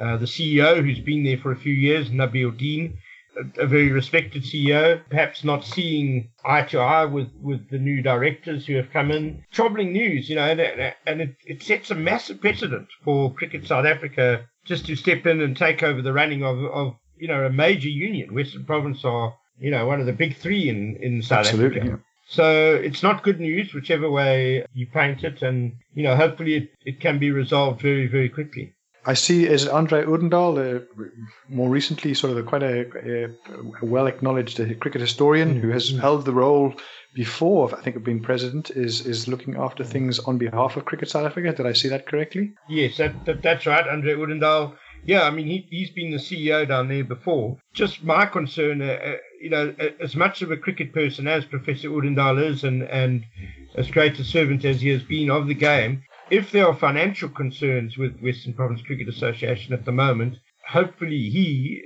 uh, 0.00 0.16
the 0.16 0.26
CEO, 0.26 0.82
who's 0.82 1.00
been 1.00 1.24
there 1.24 1.38
for 1.38 1.52
a 1.52 1.56
few 1.56 1.72
years, 1.72 2.10
Nabeal 2.10 2.56
Dien, 2.56 2.98
a, 3.36 3.62
a, 3.62 3.66
very 3.66 3.90
respected 3.90 4.42
CEO, 4.42 5.00
perhaps 5.10 5.44
not 5.44 5.64
seeing 5.64 6.30
eye 6.44 6.62
to 6.62 6.78
eye 6.78 7.04
with, 7.04 7.28
with 7.40 7.68
the 7.70 7.78
new 7.78 8.02
directors 8.02 8.66
who 8.66 8.74
have 8.74 8.90
come 8.92 9.10
in. 9.10 9.44
Troubling 9.52 9.92
news, 9.92 10.28
you 10.28 10.36
know, 10.36 10.42
and, 10.42 10.60
and 11.06 11.20
it, 11.20 11.36
it 11.44 11.62
sets 11.62 11.90
a 11.90 11.94
massive 11.94 12.40
precedent 12.40 12.88
for 13.04 13.32
Cricket 13.32 13.66
South 13.66 13.86
Africa 13.86 14.48
just 14.64 14.86
to 14.86 14.96
step 14.96 15.26
in 15.26 15.40
and 15.40 15.56
take 15.56 15.82
over 15.82 16.02
the 16.02 16.12
running 16.12 16.42
of, 16.42 16.62
of 16.64 16.96
you 17.16 17.28
know, 17.28 17.44
a 17.44 17.50
major 17.50 17.88
union. 17.88 18.34
Western 18.34 18.64
Province 18.64 19.04
are, 19.04 19.34
you 19.58 19.70
know, 19.70 19.86
one 19.86 20.00
of 20.00 20.06
the 20.06 20.12
big 20.12 20.36
three 20.36 20.68
in, 20.68 20.96
in 20.96 21.22
South 21.22 21.46
Absolutely, 21.46 21.80
Africa. 21.80 21.96
Yeah. 21.96 22.02
So 22.28 22.74
it's 22.74 23.02
not 23.02 23.22
good 23.22 23.38
news, 23.38 23.72
whichever 23.72 24.10
way 24.10 24.66
you 24.74 24.86
paint 24.88 25.22
it, 25.22 25.42
and 25.42 25.76
you 25.94 26.02
know, 26.02 26.16
hopefully 26.16 26.56
it, 26.56 26.70
it 26.84 27.00
can 27.00 27.18
be 27.20 27.30
resolved 27.30 27.80
very, 27.80 28.08
very 28.08 28.28
quickly. 28.28 28.74
I 29.06 29.14
see 29.14 29.46
is 29.46 29.68
Andre 29.68 30.04
Odendaal, 30.04 30.58
uh, 30.58 30.84
more 31.48 31.70
recently 31.70 32.12
sort 32.14 32.32
of 32.32 32.38
a, 32.38 32.42
quite 32.42 32.62
a, 32.62 32.80
a, 32.80 33.86
well 33.86 34.06
acknowledged 34.06 34.60
uh, 34.60 34.74
cricket 34.74 35.00
historian 35.00 35.50
mm-hmm. 35.50 35.60
who 35.60 35.68
has 35.70 35.90
mm-hmm. 35.90 36.00
held 36.00 36.24
the 36.24 36.32
role 36.32 36.74
before, 37.14 37.72
I 37.74 37.80
think, 37.80 37.96
of 37.96 38.04
being 38.04 38.20
president, 38.20 38.70
is 38.70 39.06
is 39.06 39.28
looking 39.28 39.56
after 39.56 39.84
things 39.84 40.18
on 40.18 40.38
behalf 40.38 40.76
of 40.76 40.84
Cricket 40.84 41.08
South 41.08 41.24
Africa. 41.24 41.52
Did 41.52 41.66
I 41.66 41.72
see 41.72 41.88
that 41.88 42.06
correctly? 42.06 42.52
Yes, 42.68 42.96
that, 42.98 43.24
that 43.26 43.42
that's 43.42 43.64
right. 43.64 43.86
Andre 43.88 44.14
Odendaal 44.14 44.76
yeah, 45.06 45.22
I 45.22 45.30
mean, 45.30 45.46
he, 45.46 45.66
he's 45.70 45.90
been 45.90 46.10
the 46.10 46.16
CEO 46.16 46.66
down 46.66 46.88
there 46.88 47.04
before. 47.04 47.58
Just 47.72 48.02
my 48.02 48.26
concern, 48.26 48.82
uh, 48.82 48.98
uh, 49.04 49.16
you 49.40 49.50
know, 49.50 49.74
as 50.00 50.16
much 50.16 50.42
of 50.42 50.50
a 50.50 50.56
cricket 50.56 50.92
person 50.92 51.28
as 51.28 51.44
Professor 51.44 51.88
Odendaal 51.88 52.44
is 52.44 52.64
and, 52.64 52.82
and 52.82 53.24
as 53.76 53.88
great 53.90 54.18
a 54.18 54.24
servant 54.24 54.64
as 54.64 54.80
he 54.80 54.88
has 54.88 55.04
been 55.04 55.30
of 55.30 55.46
the 55.46 55.54
game, 55.54 56.02
if 56.30 56.50
there 56.50 56.66
are 56.66 56.74
financial 56.74 57.28
concerns 57.28 57.96
with 57.96 58.20
Western 58.20 58.54
Province 58.54 58.82
Cricket 58.82 59.08
Association 59.08 59.72
at 59.72 59.84
the 59.84 59.92
moment, 59.92 60.38
hopefully 60.68 61.30
he, 61.30 61.82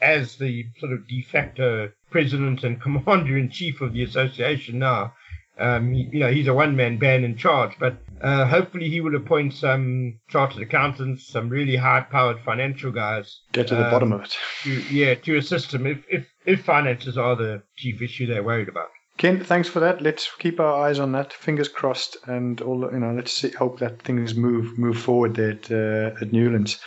as 0.00 0.36
the 0.36 0.66
sort 0.78 0.92
of 0.92 1.08
de 1.08 1.22
facto 1.22 1.90
president 2.10 2.62
and 2.62 2.80
commander 2.82 3.36
in 3.36 3.50
chief 3.50 3.80
of 3.80 3.92
the 3.92 4.02
association 4.02 4.78
now, 4.78 5.12
um, 5.58 5.92
you 5.92 6.18
know, 6.18 6.32
he's 6.32 6.48
a 6.48 6.54
one-man 6.54 6.98
band 6.98 7.24
in 7.24 7.36
charge, 7.36 7.76
but 7.78 7.96
uh, 8.20 8.44
hopefully 8.44 8.88
he 8.90 9.00
will 9.00 9.14
appoint 9.14 9.54
some 9.54 10.18
chartered 10.28 10.62
accountants, 10.62 11.28
some 11.28 11.48
really 11.48 11.76
high-powered 11.76 12.40
financial 12.40 12.90
guys. 12.90 13.40
Get 13.52 13.68
to 13.68 13.76
the 13.76 13.84
um, 13.84 13.90
bottom 13.90 14.12
of 14.12 14.22
it. 14.22 14.36
To, 14.62 14.70
yeah, 14.92 15.14
to 15.14 15.36
assist 15.36 15.72
him 15.72 15.86
if, 15.86 15.98
if, 16.10 16.26
if 16.44 16.64
finances 16.64 17.16
are 17.16 17.36
the 17.36 17.62
chief 17.76 18.02
issue 18.02 18.26
they're 18.26 18.42
worried 18.42 18.68
about. 18.68 18.88
Ken, 19.16 19.42
thanks 19.42 19.68
for 19.68 19.80
that. 19.80 20.02
Let's 20.02 20.28
keep 20.38 20.58
our 20.58 20.86
eyes 20.86 20.98
on 20.98 21.12
that. 21.12 21.32
Fingers 21.32 21.68
crossed, 21.68 22.16
and 22.26 22.60
all 22.60 22.80
you 22.92 22.98
know. 22.98 23.12
Let's 23.12 23.32
see, 23.32 23.50
hope 23.50 23.78
that 23.78 24.02
things 24.02 24.34
move 24.34 24.76
move 24.76 24.98
forward 24.98 25.34
there 25.36 25.52
at, 25.52 25.70
uh, 25.70 26.20
at 26.20 26.32
Newlands. 26.32 26.80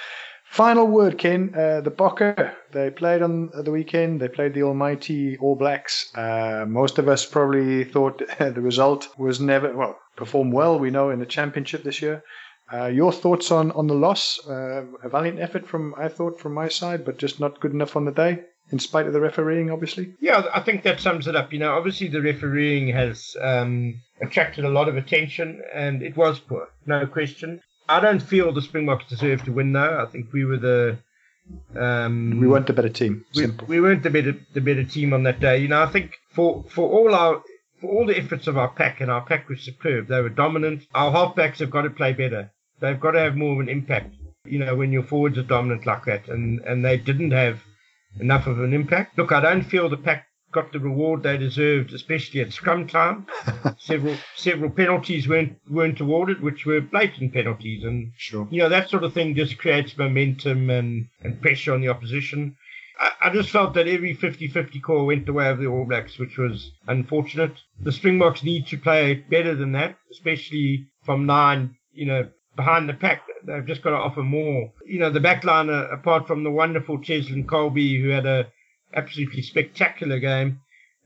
Final 0.50 0.88
word, 0.88 1.18
Ken. 1.18 1.54
Uh, 1.54 1.82
the 1.82 1.92
Bokke, 1.92 2.54
they 2.72 2.90
played 2.90 3.22
on 3.22 3.52
the 3.54 3.72
weekend. 3.72 4.22
They 4.22 4.30
played 4.30 4.54
the 4.54 4.64
almighty 4.64 5.38
All 5.38 5.56
Blacks. 5.56 6.12
Uh, 6.16 6.66
most 6.68 6.98
of 6.98 7.08
us 7.08 7.26
probably 7.26 7.84
thought 7.84 8.22
the 8.40 8.62
result 8.62 9.10
was 9.18 9.40
never, 9.40 9.76
well, 9.76 10.00
performed 10.16 10.54
well, 10.54 10.80
we 10.80 10.90
know, 10.90 11.10
in 11.10 11.20
the 11.20 11.26
championship 11.26 11.84
this 11.84 12.02
year. 12.02 12.24
Uh, 12.74 12.86
your 12.86 13.12
thoughts 13.12 13.52
on, 13.52 13.72
on 13.72 13.88
the 13.88 13.94
loss? 13.94 14.40
Uh, 14.48 14.86
a 15.04 15.10
valiant 15.10 15.40
effort 15.40 15.68
from, 15.68 15.94
I 15.98 16.08
thought, 16.08 16.40
from 16.40 16.54
my 16.54 16.70
side, 16.70 17.06
but 17.06 17.18
just 17.18 17.40
not 17.40 17.60
good 17.60 17.74
enough 17.74 17.96
on 17.96 18.06
the 18.06 18.12
day, 18.12 18.44
in 18.72 18.80
spite 18.80 19.08
of 19.08 19.14
the 19.14 19.22
refereeing, 19.22 19.72
obviously? 19.72 20.14
Yeah, 20.20 20.44
I 20.54 20.60
think 20.60 20.84
that 20.84 21.00
sums 21.00 21.28
it 21.28 21.36
up. 21.36 21.54
You 21.54 21.60
know, 21.60 21.74
obviously 21.74 22.08
the 22.08 22.22
refereeing 22.22 22.88
has 22.90 23.36
um, 23.42 24.02
attracted 24.22 24.66
a 24.66 24.70
lot 24.70 24.90
of 24.90 24.98
attention, 24.98 25.62
and 25.74 26.04
it 26.04 26.18
was 26.18 26.40
poor, 26.40 26.68
no 26.86 27.06
question. 27.06 27.62
I 27.90 28.00
don't 28.00 28.22
feel 28.22 28.52
the 28.52 28.62
Springboks 28.62 29.08
deserved 29.08 29.46
to 29.46 29.52
win 29.52 29.72
though. 29.72 30.04
I 30.06 30.12
think 30.12 30.34
we 30.34 30.46
were 30.46 30.58
the 30.58 30.98
um, 31.76 32.40
we 32.42 32.48
weren't 32.48 32.68
the 32.68 32.74
better 32.74 32.90
team. 32.90 33.24
We, 33.34 33.48
we, 33.68 33.80
weren't 33.80 34.04
the 34.04 34.10
better 34.10 34.36
the 34.54 34.62
better 34.62 34.84
team 34.84 35.14
on 35.14 35.24
that 35.24 35.40
day. 35.40 35.60
You 35.60 35.70
know, 35.70 35.82
I 35.82 35.88
think 35.88 36.18
for 36.32 36.66
for 36.70 36.90
all 36.90 37.16
our 37.16 37.42
for 37.80 37.90
all 37.90 38.06
the 38.06 38.18
efforts 38.18 38.48
of 38.48 38.58
our 38.58 38.70
pack 38.70 39.00
and 39.02 39.10
our 39.10 39.22
pack 39.22 39.48
was 39.48 39.62
superb. 39.62 40.08
They 40.08 40.22
were 40.22 40.30
dominant. 40.30 40.84
Our 40.94 41.12
halfbacks 41.12 41.60
have 41.60 41.72
got 41.72 41.84
to 41.84 41.90
play 41.90 42.12
better. 42.14 42.52
They've 42.80 43.00
got 43.00 43.12
to 43.12 43.20
have 43.20 43.36
more 43.38 43.54
of 43.54 43.60
an 43.60 43.70
impact. 43.70 44.16
You 44.46 44.60
know, 44.60 44.76
when 44.76 44.92
your 44.92 45.04
forwards 45.04 45.38
are 45.38 45.44
dominant 45.44 45.86
like 45.86 46.06
that, 46.06 46.28
and 46.28 46.60
and 46.62 46.84
they 46.84 46.98
didn't 46.98 47.32
have 47.32 47.62
enough 48.20 48.48
of 48.48 48.60
an 48.60 48.74
impact. 48.74 49.18
Look, 49.18 49.32
I 49.32 49.42
don't 49.42 49.64
feel 49.64 49.90
the 49.90 49.98
pack 49.98 50.28
got 50.52 50.72
the 50.72 50.80
reward 50.80 51.24
they 51.24 51.38
deserved, 51.38 51.94
especially 51.94 52.42
at 52.42 52.54
scrum 52.54 52.88
time. 52.88 53.28
several 53.78 54.16
several 54.36 54.70
penalties 54.70 55.28
weren't 55.28 55.58
weren't 55.70 56.00
awarded, 56.00 56.42
which 56.42 56.66
were 56.66 56.82
blatant 56.82 57.34
penalties, 57.34 57.84
and 57.84 58.12
sure. 58.18 58.48
you 58.50 58.60
know 58.60 58.70
that 58.70 58.90
sort 58.90 59.04
of 59.04 59.14
thing 59.14 59.36
just 59.36 59.58
creates 59.58 59.98
momentum 59.98 60.70
and, 60.70 61.08
and 61.22 61.42
pressure 61.42 61.74
on 61.74 61.82
the 61.82 61.90
opposition. 61.90 62.56
I, 63.00 63.12
I 63.26 63.30
just 63.30 63.50
felt 63.50 63.76
that 63.76 63.88
every 63.88 64.16
50-50 64.16 64.82
call 64.82 65.06
went 65.06 65.26
the 65.26 65.34
way 65.34 65.50
of 65.50 65.60
the 65.60 65.68
All 65.68 65.86
Blacks, 65.86 66.18
which 66.18 66.38
was 66.38 66.72
unfortunate. 66.88 67.54
The 67.80 67.92
Springboks 67.92 68.44
need 68.44 68.66
to 68.68 68.78
play 68.78 69.14
better 69.14 69.54
than 69.54 69.74
that, 69.74 69.98
especially 70.12 70.88
from 71.04 71.28
nine, 71.28 71.76
you 71.92 72.08
know, 72.08 72.30
behind 72.58 72.90
the 72.90 72.94
pack. 72.94 73.22
They've 73.46 73.66
just 73.66 73.82
got 73.82 73.92
to 73.92 73.96
offer 73.96 74.24
more. 74.24 74.74
You 74.86 75.00
know, 75.00 75.10
the 75.10 75.22
back 75.22 75.46
line, 75.46 75.70
uh, 75.70 75.88
apart 75.90 76.28
from 76.28 76.44
the 76.44 76.52
wonderful 76.52 76.98
Cheslin 76.98 77.46
Kolbe, 77.46 78.02
who 78.02 78.10
had 78.10 78.26
a 78.26 78.48
absolutely 78.94 79.44
spectacular 79.44 80.20
game. 80.20 80.60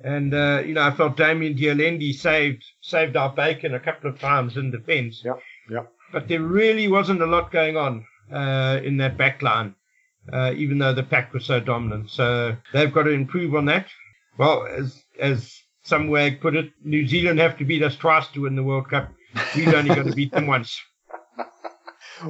And 0.03 0.33
uh, 0.33 0.63
you 0.65 0.73
know, 0.73 0.81
I 0.81 0.91
felt 0.91 1.17
Damian 1.17 1.55
de 1.55 1.69
Allende 1.69 2.11
saved 2.13 2.63
saved 2.81 3.15
our 3.15 3.31
bacon 3.31 3.75
a 3.75 3.79
couple 3.79 4.09
of 4.09 4.19
times 4.19 4.57
in 4.57 4.71
defence. 4.71 5.21
Yeah, 5.23 5.33
yeah. 5.69 5.83
But 6.11 6.27
there 6.27 6.41
really 6.41 6.87
wasn't 6.87 7.21
a 7.21 7.27
lot 7.27 7.51
going 7.51 7.77
on 7.77 8.05
uh, 8.31 8.79
in 8.83 8.97
that 8.97 9.15
back 9.17 9.43
line, 9.43 9.75
uh, 10.33 10.53
even 10.55 10.79
though 10.79 10.93
the 10.93 11.03
pack 11.03 11.33
was 11.33 11.45
so 11.45 11.59
dominant. 11.59 12.09
So 12.09 12.57
they've 12.73 12.91
got 12.91 13.03
to 13.03 13.11
improve 13.11 13.53
on 13.53 13.65
that. 13.65 13.87
Well, 14.39 14.65
as 14.65 15.03
as 15.19 15.55
some 15.83 16.07
way 16.07 16.31
put 16.31 16.55
it, 16.55 16.71
New 16.83 17.05
Zealand 17.07 17.39
have 17.39 17.57
to 17.59 17.65
beat 17.65 17.83
us 17.83 17.95
twice 17.95 18.27
to 18.29 18.41
win 18.41 18.55
the 18.55 18.63
World 18.63 18.89
Cup. 18.89 19.11
We've 19.55 19.73
only 19.73 19.93
got 19.93 20.05
to 20.05 20.13
beat 20.13 20.31
them 20.31 20.47
once. 20.55 20.81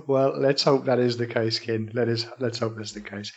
Well, 0.08 0.34
let's 0.38 0.64
hope 0.64 0.86
that 0.86 1.00
is 1.00 1.18
the 1.18 1.28
case, 1.28 1.60
Ken. 1.60 1.92
Let 1.94 2.08
us 2.08 2.26
let's 2.40 2.60
hope 2.60 2.76
that's 2.78 2.94
the 2.94 3.02
case. 3.02 3.32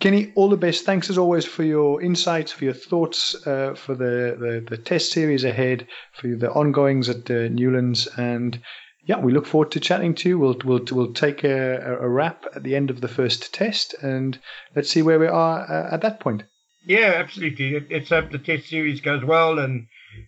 Kenny, 0.00 0.32
all 0.34 0.48
the 0.48 0.56
best. 0.56 0.84
Thanks 0.84 1.10
as 1.10 1.18
always 1.18 1.44
for 1.44 1.62
your 1.62 2.02
insights, 2.02 2.50
for 2.50 2.64
your 2.64 2.74
thoughts, 2.74 3.36
uh, 3.46 3.74
for 3.74 3.94
the, 3.94 4.36
the, 4.36 4.66
the, 4.68 4.76
test 4.76 5.12
series 5.12 5.44
ahead, 5.44 5.86
for 6.12 6.26
the 6.26 6.50
ongoings 6.50 7.08
at 7.08 7.30
uh, 7.30 7.46
Newlands. 7.46 8.08
And 8.16 8.60
yeah, 9.04 9.20
we 9.20 9.32
look 9.32 9.46
forward 9.46 9.70
to 9.72 9.80
chatting 9.80 10.16
to 10.16 10.28
you. 10.28 10.38
We'll, 10.40 10.56
we'll, 10.64 10.84
we'll 10.90 11.12
take 11.12 11.44
a, 11.44 11.98
a 12.00 12.08
wrap 12.08 12.46
at 12.56 12.64
the 12.64 12.74
end 12.74 12.90
of 12.90 13.00
the 13.00 13.06
first 13.06 13.54
test 13.54 13.94
and 14.02 14.36
let's 14.74 14.90
see 14.90 15.02
where 15.02 15.20
we 15.20 15.28
are 15.28 15.60
uh, 15.70 15.94
at 15.94 16.02
that 16.02 16.18
point. 16.18 16.42
Yeah, 16.84 17.12
absolutely. 17.14 17.76
It, 17.76 18.08
the 18.08 18.40
test 18.44 18.68
series 18.68 19.00
goes 19.00 19.24
well 19.24 19.60
and, 19.60 19.86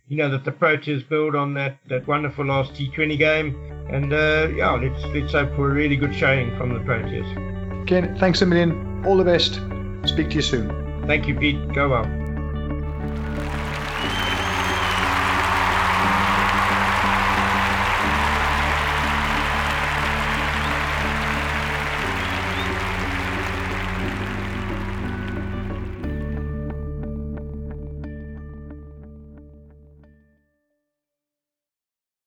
you 0.09 0.16
know, 0.16 0.31
that 0.31 0.44
the 0.44 0.53
Proteas 0.53 1.09
build 1.09 1.35
on 1.35 1.55
that, 1.55 1.79
that 1.88 2.07
wonderful 2.07 2.44
last 2.44 2.73
T20 2.75 3.18
game. 3.18 3.57
And 3.90 4.12
uh, 4.12 4.49
yeah, 4.55 4.73
let's, 4.73 5.05
let's 5.14 5.33
hope 5.33 5.55
for 5.57 5.70
a 5.70 5.75
really 5.75 5.97
good 5.97 6.14
showing 6.14 6.57
from 6.57 6.73
the 6.73 6.81
Proteas. 6.81 7.87
Ken, 7.87 8.16
thanks 8.18 8.42
a 8.42 8.47
million. 8.47 9.05
All 9.05 9.16
the 9.16 9.25
best. 9.25 9.61
Speak 10.07 10.31
to 10.31 10.37
you 10.37 10.42
soon. 10.42 11.07
Thank 11.07 11.29
you, 11.29 11.35
Pete. 11.35 11.73
Go 11.75 11.90
well. 11.90 12.24